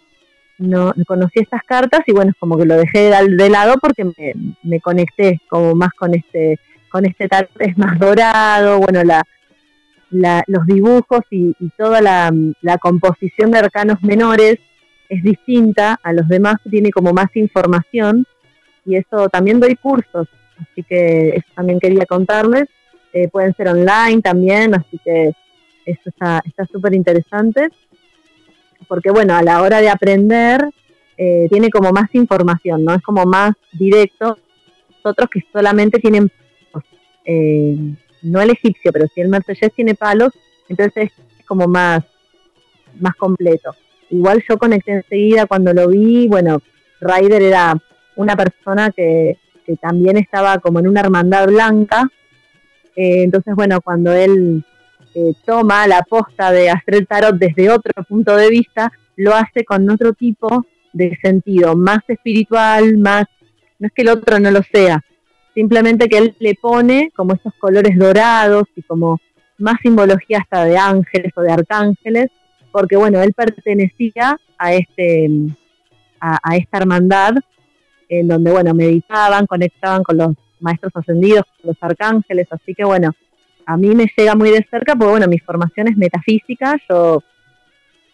no 0.59 0.92
conocí 1.06 1.40
estas 1.40 1.62
cartas 1.64 2.00
y 2.06 2.12
bueno, 2.12 2.30
es 2.30 2.36
como 2.38 2.59
que 2.59 2.66
lo 2.66 2.76
dejé 2.76 3.11
de, 3.11 3.50
lado 3.50 3.76
porque 3.80 4.04
me, 4.62 4.80
conecté 4.80 5.40
como 5.48 5.74
más 5.74 5.90
con 5.90 6.14
este 6.14 6.59
con 6.90 7.04
este 7.06 7.28
tal 7.28 7.48
es 7.59 7.76
más 7.76 7.98
dorado, 7.98 8.78
bueno, 8.78 9.02
la, 9.04 9.22
los 10.46 10.66
dibujos 10.66 11.20
y, 11.30 11.54
toda 11.76 12.00
la, 12.00 12.78
composición 12.80 13.50
de 13.50 13.59
arcanos 13.59 14.02
menores 14.02 14.59
es 15.09 15.22
distinta 15.22 15.98
a 16.02 16.12
los 16.12 16.28
demás, 16.28 16.56
tiene 16.70 16.90
como 16.90 17.12
más 17.12 17.34
información 17.34 18.26
y 18.84 18.96
eso 18.96 19.28
también 19.28 19.61
doy 19.61 19.76
cursos, 19.76 20.28
así 20.59 20.82
que 20.82 21.30
eso 21.30 21.46
también 21.54 21.78
quería 21.78 22.06
contarles, 22.06 22.64
eh, 23.12 23.28
pueden 23.28 23.54
ser 23.54 23.68
online 23.68 24.22
también, 24.22 24.74
así 24.74 24.98
que 25.04 25.32
eso 25.84 26.11
está 26.11 26.42
súper 26.70 26.94
interesante 26.94 27.68
porque 28.89 29.11
bueno, 29.11 29.34
a 29.34 29.43
la 29.43 29.62
hora 29.62 29.80
de 29.80 29.91
aprender 29.91 30.68
eh, 31.16 31.47
tiene 31.51 31.68
como 31.68 31.91
más 31.91 32.14
información, 32.14 32.84
¿no? 32.84 32.95
Es 32.95 33.03
como 33.03 33.24
más 33.24 33.53
directo. 33.72 34.39
Otros 35.03 35.28
que 35.30 35.45
solamente 35.53 35.99
tienen, 35.99 36.30
eh, 37.24 37.76
no 38.22 38.41
el 38.41 38.51
egipcio, 38.51 38.93
pero 38.93 39.07
sí 39.14 39.20
el 39.20 39.28
Mercedes 39.28 39.72
tiene 39.74 39.95
palos, 39.95 40.30
entonces 40.68 41.11
es 41.39 41.47
como 41.47 41.66
más, 41.66 42.05
más 43.01 43.14
completo. 43.16 43.74
Igual 44.11 44.43
yo 44.49 44.59
conecté 44.59 44.93
enseguida 44.93 45.47
cuando 45.47 45.72
lo 45.72 45.89
vi, 45.89 46.28
bueno, 46.28 46.62
Ryder 47.01 47.43
era 47.43 47.76
una 48.16 48.36
persona 48.36 48.91
que, 48.91 49.39
también 49.82 50.16
estaba 50.16 50.61
como 50.61 50.78
en 50.78 50.89
una 50.89 51.01
hermandad 51.01 51.47
blanca, 51.47 52.11
eh, 52.97 53.22
entonces 53.22 53.55
bueno, 53.55 53.82
cuando 53.82 54.14
él 54.14 54.64
toma 55.44 55.86
la 55.86 56.02
posta 56.02 56.50
de 56.52 56.70
hacer 56.70 56.94
el 56.96 57.06
tarot 57.06 57.36
desde 57.36 57.70
otro 57.70 58.02
punto 58.04 58.36
de 58.36 58.48
vista, 58.48 58.92
lo 59.16 59.34
hace 59.34 59.64
con 59.64 59.88
otro 59.90 60.12
tipo 60.12 60.64
de 60.92 61.16
sentido, 61.22 61.76
más 61.76 62.00
espiritual, 62.09 62.96
más, 62.98 63.26
no 63.78 63.86
es 63.86 63.92
que 63.92 64.02
el 64.02 64.09
otro 64.09 64.38
no 64.38 64.50
lo 64.50 64.62
sea, 64.62 65.04
simplemente 65.54 66.09
que 66.09 66.18
él 66.18 66.36
le 66.38 66.54
pone 66.54 67.11
como 67.14 67.34
esos 67.34 67.52
colores 67.54 67.98
dorados 67.98 68.64
y 68.76 68.82
como 68.82 69.20
más 69.59 69.74
simbología 69.82 70.38
hasta 70.38 70.64
de 70.64 70.78
ángeles 70.78 71.32
o 71.36 71.42
de 71.42 71.52
arcángeles, 71.52 72.30
porque 72.70 72.96
bueno, 72.96 73.20
él 73.20 73.32
pertenecía 73.32 74.38
a 74.56 74.74
este 74.74 75.28
a, 76.20 76.56
esta 76.56 76.78
hermandad 76.78 77.34
en 78.09 78.28
donde 78.28 78.50
bueno, 78.50 78.74
meditaban, 78.74 79.46
conectaban 79.46 80.02
con 80.02 80.16
los 80.16 80.30
maestros 80.61 80.92
ascendidos, 80.94 81.44
con 81.61 81.68
los 81.68 81.76
arcángeles, 81.80 82.46
así 82.50 82.74
que 82.74 82.84
bueno, 82.84 83.12
a 83.68 83.76
mí 83.76 83.94
me 83.94 84.10
llega 84.16 84.34
muy 84.34 84.50
de 84.50 84.66
cerca, 84.70 84.96
porque 84.96 85.10
bueno, 85.10 85.28
mi 85.28 85.38
formación 85.40 85.88
es 85.88 85.96
metafísica, 85.98 86.78
yo 86.88 87.22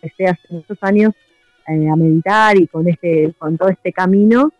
empecé 0.02 0.26
hace 0.26 0.42
muchos 0.50 0.76
años 0.80 1.12
eh, 1.68 1.88
a 1.88 1.94
meditar 1.94 2.56
y 2.58 2.66
con, 2.66 2.88
este, 2.88 3.32
con 3.38 3.56
todo 3.56 3.68
este 3.68 3.92
camino 3.92 4.50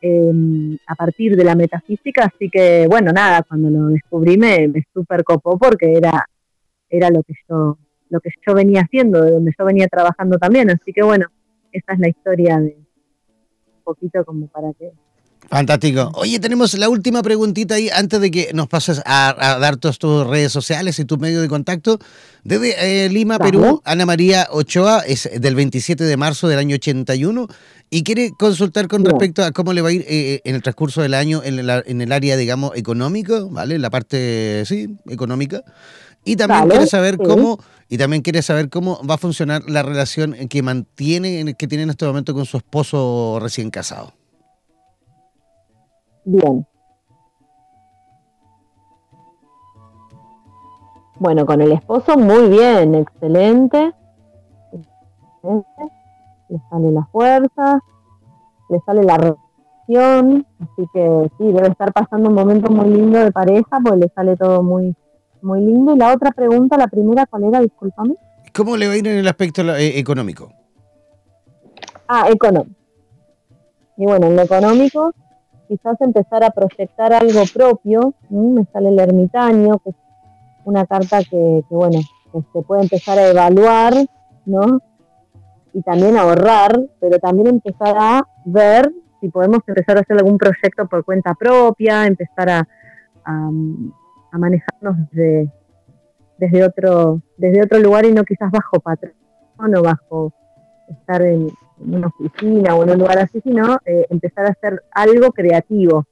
em, 0.00 0.78
a 0.86 0.94
partir 0.94 1.34
de 1.34 1.42
la 1.42 1.56
metafísica, 1.56 2.30
así 2.32 2.48
que 2.48 2.86
bueno, 2.88 3.10
nada, 3.12 3.42
cuando 3.42 3.70
lo 3.70 3.88
descubrí 3.88 4.38
me, 4.38 4.68
me 4.68 4.84
super 4.94 5.24
copó 5.24 5.58
porque 5.58 5.94
era, 5.94 6.24
era 6.88 7.10
lo 7.10 7.24
que 7.24 7.34
yo 7.48 7.76
lo 8.08 8.20
que 8.20 8.30
yo 8.46 8.54
venía 8.54 8.82
haciendo, 8.82 9.22
de 9.22 9.32
donde 9.32 9.52
yo 9.58 9.64
venía 9.64 9.88
trabajando 9.88 10.38
también, 10.38 10.70
así 10.70 10.92
que 10.92 11.02
bueno, 11.02 11.26
esa 11.72 11.94
es 11.94 11.98
la 11.98 12.08
historia 12.08 12.60
de 12.60 12.76
un 12.76 13.82
poquito 13.82 14.24
como 14.24 14.46
para 14.46 14.72
que 14.74 14.92
Fantástico. 15.48 16.10
Oye, 16.14 16.40
tenemos 16.40 16.74
la 16.74 16.88
última 16.88 17.22
preguntita 17.22 17.76
ahí 17.76 17.88
antes 17.88 18.20
de 18.20 18.30
que 18.30 18.50
nos 18.52 18.66
pases 18.66 19.00
a, 19.04 19.58
dar 19.60 19.76
todas 19.76 19.98
tus 19.98 20.26
redes 20.26 20.50
sociales 20.50 20.98
y 20.98 21.04
tus 21.04 21.18
medios 21.18 21.40
de 21.40 21.48
contacto. 21.48 21.98
Desde 22.42 23.04
eh, 23.04 23.08
Lima, 23.08 23.38
Perú, 23.38 23.80
Ana 23.84 24.06
María 24.06 24.48
Ochoa 24.50 25.00
es 25.06 25.28
del 25.40 25.54
27 25.54 26.02
de 26.04 26.16
marzo 26.16 26.48
del 26.48 26.58
año 26.58 26.74
81 26.74 27.46
y 27.90 28.02
quiere 28.02 28.32
consultar 28.36 28.88
con 28.88 29.04
respecto 29.04 29.44
a 29.44 29.52
cómo 29.52 29.72
le 29.72 29.82
va 29.82 29.90
a 29.90 29.92
ir 29.92 30.04
eh, 30.08 30.40
en 30.44 30.56
el 30.56 30.62
transcurso 30.62 31.02
del 31.02 31.14
año 31.14 31.42
en, 31.44 31.60
en, 31.60 32.00
el 32.00 32.12
área, 32.12 32.36
digamos, 32.36 32.72
económico, 32.74 33.48
¿vale? 33.48 33.78
La 33.78 33.90
parte, 33.90 34.64
sí, 34.66 34.88
económica. 35.08 35.62
Y 36.24 36.34
también 36.34 36.68
quiere 36.68 36.86
saber 36.88 37.18
cómo 37.18 37.60
y 37.88 37.98
también 37.98 38.22
quiere 38.22 38.42
saber 38.42 38.68
cómo 38.68 39.00
va 39.08 39.14
a 39.14 39.18
funcionar 39.18 39.62
la 39.68 39.84
relación 39.84 40.34
que 40.48 40.60
mantiene, 40.62 41.54
que 41.54 41.68
tiene 41.68 41.84
en 41.84 41.90
este 41.90 42.04
momento 42.04 42.34
con 42.34 42.46
su 42.46 42.56
esposo 42.56 43.38
recién 43.40 43.70
casado 43.70 44.12
bien. 46.26 46.66
Bueno, 51.18 51.46
con 51.46 51.62
el 51.62 51.72
esposo 51.72 52.18
muy 52.18 52.50
bien, 52.50 52.94
excelente. 52.94 53.94
Le 56.48 56.60
sale 56.68 56.92
la 56.92 57.06
fuerza, 57.06 57.80
le 58.68 58.80
sale 58.80 59.02
la 59.02 59.16
relación, 59.16 60.46
así 60.60 60.88
que 60.92 61.30
sí, 61.38 61.44
debe 61.52 61.68
estar 61.68 61.92
pasando 61.92 62.28
un 62.28 62.34
momento 62.34 62.70
muy 62.70 62.90
lindo 62.90 63.18
de 63.18 63.32
pareja, 63.32 63.78
pues 63.82 63.98
le 63.98 64.08
sale 64.14 64.36
todo 64.36 64.62
muy, 64.62 64.94
muy 65.40 65.60
lindo. 65.60 65.94
Y 65.94 65.98
la 65.98 66.12
otra 66.12 66.32
pregunta, 66.32 66.76
la 66.76 66.88
primera, 66.88 67.24
¿cuál 67.26 67.44
era? 67.44 67.60
Discúlpame. 67.60 68.16
¿Cómo 68.54 68.76
le 68.76 68.86
va 68.86 68.94
a 68.94 68.96
ir 68.96 69.06
en 69.08 69.18
el 69.18 69.28
aspecto 69.28 69.62
eh, 69.74 69.98
económico? 69.98 70.52
Ah, 72.08 72.26
económico. 72.30 72.76
Y 73.96 74.04
bueno, 74.04 74.26
en 74.26 74.36
lo 74.36 74.42
económico, 74.42 75.14
quizás 75.68 76.00
empezar 76.00 76.44
a 76.44 76.50
proyectar 76.50 77.12
algo 77.12 77.42
propio. 77.52 78.14
Me 78.30 78.64
sale 78.72 78.88
el 78.88 78.98
ermitaño, 78.98 79.78
que 79.78 79.90
es 79.90 79.96
una 80.64 80.86
carta 80.86 81.20
que, 81.22 81.62
bueno, 81.70 82.00
se 82.52 82.62
puede 82.62 82.82
empezar 82.82 83.18
a 83.18 83.28
evaluar, 83.28 83.94
¿no? 84.44 84.80
Y 85.72 85.82
también 85.82 86.16
ahorrar, 86.16 86.78
pero 87.00 87.18
también 87.18 87.48
empezar 87.48 87.96
a 87.98 88.26
ver 88.44 88.90
si 89.20 89.28
podemos 89.28 89.60
empezar 89.66 89.96
a 89.96 90.00
hacer 90.00 90.16
algún 90.16 90.38
proyecto 90.38 90.86
por 90.86 91.04
cuenta 91.04 91.34
propia, 91.34 92.06
empezar 92.06 92.48
a, 92.50 92.68
a, 93.24 93.50
manejarnos 94.38 94.96
desde, 95.10 95.50
desde, 96.38 96.64
otro, 96.64 97.22
desde 97.38 97.62
otro 97.62 97.78
lugar 97.78 98.04
y 98.04 98.12
no 98.12 98.24
quizás 98.24 98.50
bajo 98.50 98.80
patrón 98.80 99.14
o 99.58 99.82
bajo 99.82 100.32
estar 100.88 101.22
en 101.22 101.48
una 101.78 102.08
oficina 102.08 102.74
o 102.74 102.82
en 102.82 102.90
un 102.90 102.98
lugar 102.98 103.18
así, 103.18 103.40
sino 103.42 103.78
eh, 103.84 104.06
empezar 104.10 104.46
a 104.46 104.50
hacer 104.50 104.82
algo 104.92 105.32
creativo, 105.32 106.06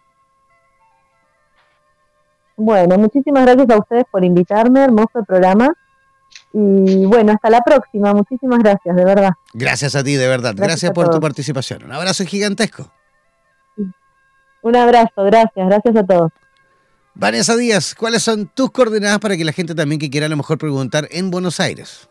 Bueno, 2.56 2.98
muchísimas 2.98 3.44
gracias 3.46 3.70
a 3.70 3.78
ustedes 3.78 4.04
por 4.10 4.24
invitarme, 4.24 4.84
hermoso 4.84 5.24
programa. 5.26 5.68
Y 6.52 7.06
bueno, 7.06 7.32
hasta 7.32 7.48
la 7.48 7.60
próxima. 7.62 8.12
Muchísimas 8.12 8.58
gracias, 8.58 8.94
de 8.94 9.04
verdad. 9.04 9.30
Gracias 9.54 9.96
a 9.96 10.04
ti, 10.04 10.16
de 10.16 10.28
verdad. 10.28 10.54
Gracias, 10.56 10.92
por 10.92 11.08
tu 11.08 11.20
participación. 11.20 11.84
Un 11.84 11.92
abrazo 11.92 12.24
gigantesco. 12.24 12.90
Un 14.62 14.76
abrazo, 14.76 15.24
gracias. 15.24 15.66
Gracias 15.66 15.96
a 15.96 16.04
todos. 16.04 16.32
Vanessa 17.20 17.54
Díaz, 17.54 17.94
¿cuáles 17.94 18.22
son 18.22 18.46
tus 18.46 18.70
coordenadas 18.70 19.18
para 19.18 19.36
que 19.36 19.44
la 19.44 19.52
gente 19.52 19.74
también 19.74 20.00
que 20.00 20.08
quiera 20.08 20.24
a 20.24 20.30
lo 20.30 20.38
mejor 20.38 20.56
preguntar 20.56 21.06
en 21.10 21.30
Buenos 21.30 21.60
Aires? 21.60 22.08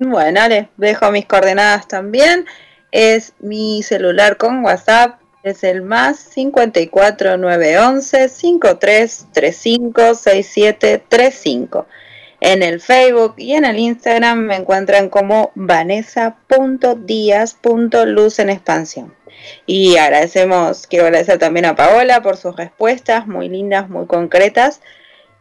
Bueno, 0.00 0.48
les 0.48 0.66
dejo 0.76 1.12
mis 1.12 1.26
coordenadas 1.26 1.86
también. 1.86 2.44
Es 2.90 3.34
mi 3.38 3.84
celular 3.84 4.36
con 4.36 4.64
WhatsApp, 4.64 5.20
es 5.44 5.62
el 5.62 5.82
más 5.82 6.18
54911 6.34 8.28
5335 8.28 10.14
6735. 10.16 11.86
En 12.40 12.64
el 12.64 12.80
Facebook 12.80 13.34
y 13.36 13.52
en 13.52 13.64
el 13.64 13.78
Instagram 13.78 14.40
me 14.40 14.56
encuentran 14.56 15.10
como 15.10 15.52
vanessa.díaz.luz 15.54 18.38
en 18.40 18.50
expansión. 18.50 19.14
Y 19.66 19.96
agradecemos, 19.96 20.86
quiero 20.86 21.06
agradecer 21.06 21.38
también 21.38 21.66
a 21.66 21.76
Paola 21.76 22.22
por 22.22 22.36
sus 22.36 22.56
respuestas 22.56 23.26
muy 23.26 23.48
lindas, 23.48 23.88
muy 23.88 24.06
concretas. 24.06 24.80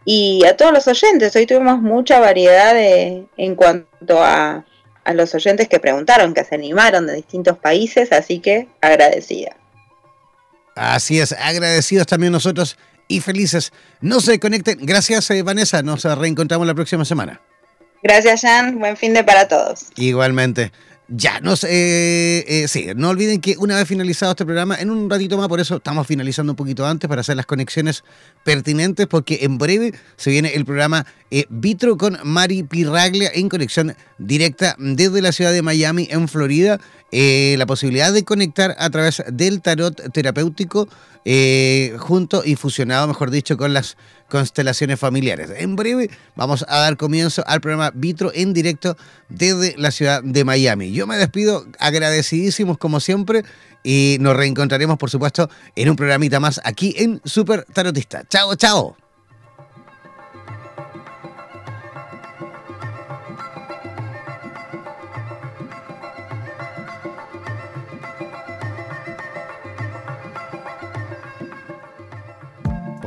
Y 0.05 0.43
a 0.45 0.57
todos 0.57 0.73
los 0.73 0.87
oyentes, 0.87 1.35
hoy 1.35 1.45
tuvimos 1.45 1.81
mucha 1.81 2.19
variedad 2.19 2.73
de, 2.73 3.25
en 3.37 3.55
cuanto 3.55 4.23
a, 4.23 4.65
a 5.03 5.13
los 5.13 5.33
oyentes 5.33 5.67
que 5.69 5.79
preguntaron, 5.79 6.33
que 6.33 6.43
se 6.43 6.55
animaron 6.55 7.07
de 7.07 7.13
distintos 7.13 7.57
países, 7.57 8.11
así 8.11 8.39
que 8.39 8.67
agradecida. 8.81 9.55
Así 10.75 11.19
es, 11.19 11.33
agradecidos 11.33 12.07
también 12.07 12.33
nosotros 12.33 12.77
y 13.07 13.21
felices. 13.21 13.71
No 14.01 14.19
se 14.19 14.39
conecten. 14.39 14.79
Gracias, 14.81 15.29
eh, 15.31 15.43
Vanessa. 15.43 15.81
Nos 15.83 16.03
reencontramos 16.03 16.65
la 16.67 16.73
próxima 16.73 17.05
semana. 17.05 17.41
Gracias, 18.01 18.41
Jan. 18.41 18.79
Buen 18.79 18.97
fin 18.97 19.13
de 19.13 19.23
para 19.23 19.47
todos. 19.47 19.85
Igualmente. 19.95 20.71
Ya, 21.15 21.39
no 21.41 21.53
eh, 21.67 22.43
eh, 22.47 22.67
sí, 22.67 22.87
no 22.95 23.09
olviden 23.09 23.39
que 23.39 23.55
una 23.59 23.75
vez 23.75 23.87
finalizado 23.87 24.31
este 24.31 24.45
programa, 24.45 24.77
en 24.79 24.89
un 24.89 25.07
ratito 25.07 25.37
más, 25.37 25.47
por 25.47 25.59
eso 25.59 25.75
estamos 25.75 26.07
finalizando 26.07 26.53
un 26.53 26.55
poquito 26.55 26.87
antes 26.87 27.07
para 27.07 27.21
hacer 27.21 27.35
las 27.35 27.45
conexiones 27.45 28.03
pertinentes, 28.43 29.05
porque 29.05 29.39
en 29.43 29.59
breve 29.59 29.93
se 30.15 30.31
viene 30.31 30.55
el 30.55 30.65
programa 30.65 31.05
eh, 31.29 31.45
Vitro 31.49 31.97
con 31.97 32.17
Mari 32.23 32.63
Pirraglia 32.63 33.29
en 33.31 33.47
conexión 33.47 33.95
directa 34.17 34.75
desde 34.79 35.21
la 35.21 35.31
ciudad 35.31 35.53
de 35.53 35.61
Miami, 35.61 36.07
en 36.09 36.27
Florida. 36.27 36.79
Eh, 37.15 37.53
la 37.59 37.67
posibilidad 37.67 38.11
de 38.11 38.23
conectar 38.23 38.75
a 38.79 38.89
través 38.89 39.23
del 39.31 39.61
tarot 39.61 40.11
terapéutico 40.11 40.87
eh, 41.25 41.95
junto 41.99 42.43
y 42.43 42.55
fusionado, 42.55 43.07
mejor 43.07 43.29
dicho, 43.29 43.55
con 43.55 43.71
las 43.71 43.97
constelaciones 44.29 44.99
familiares. 44.99 45.51
En 45.55 45.75
breve 45.75 46.09
vamos 46.35 46.65
a 46.67 46.79
dar 46.79 46.97
comienzo 46.97 47.43
al 47.45 47.61
programa 47.61 47.91
Vitro 47.93 48.31
en 48.33 48.51
directo 48.51 48.97
desde 49.29 49.75
la 49.77 49.91
ciudad 49.91 50.23
de 50.23 50.43
Miami. 50.43 50.91
Yo 50.91 51.05
me 51.05 51.17
despido 51.17 51.67
agradecidísimos 51.77 52.79
como 52.79 52.99
siempre 52.99 53.43
y 53.83 54.17
nos 54.19 54.35
reencontraremos, 54.35 54.97
por 54.97 55.11
supuesto, 55.11 55.51
en 55.75 55.91
un 55.91 55.95
programita 55.95 56.39
más 56.39 56.59
aquí 56.63 56.95
en 56.97 57.21
Super 57.25 57.63
Tarotista. 57.71 58.23
Chao, 58.27 58.55
chao. 58.55 59.02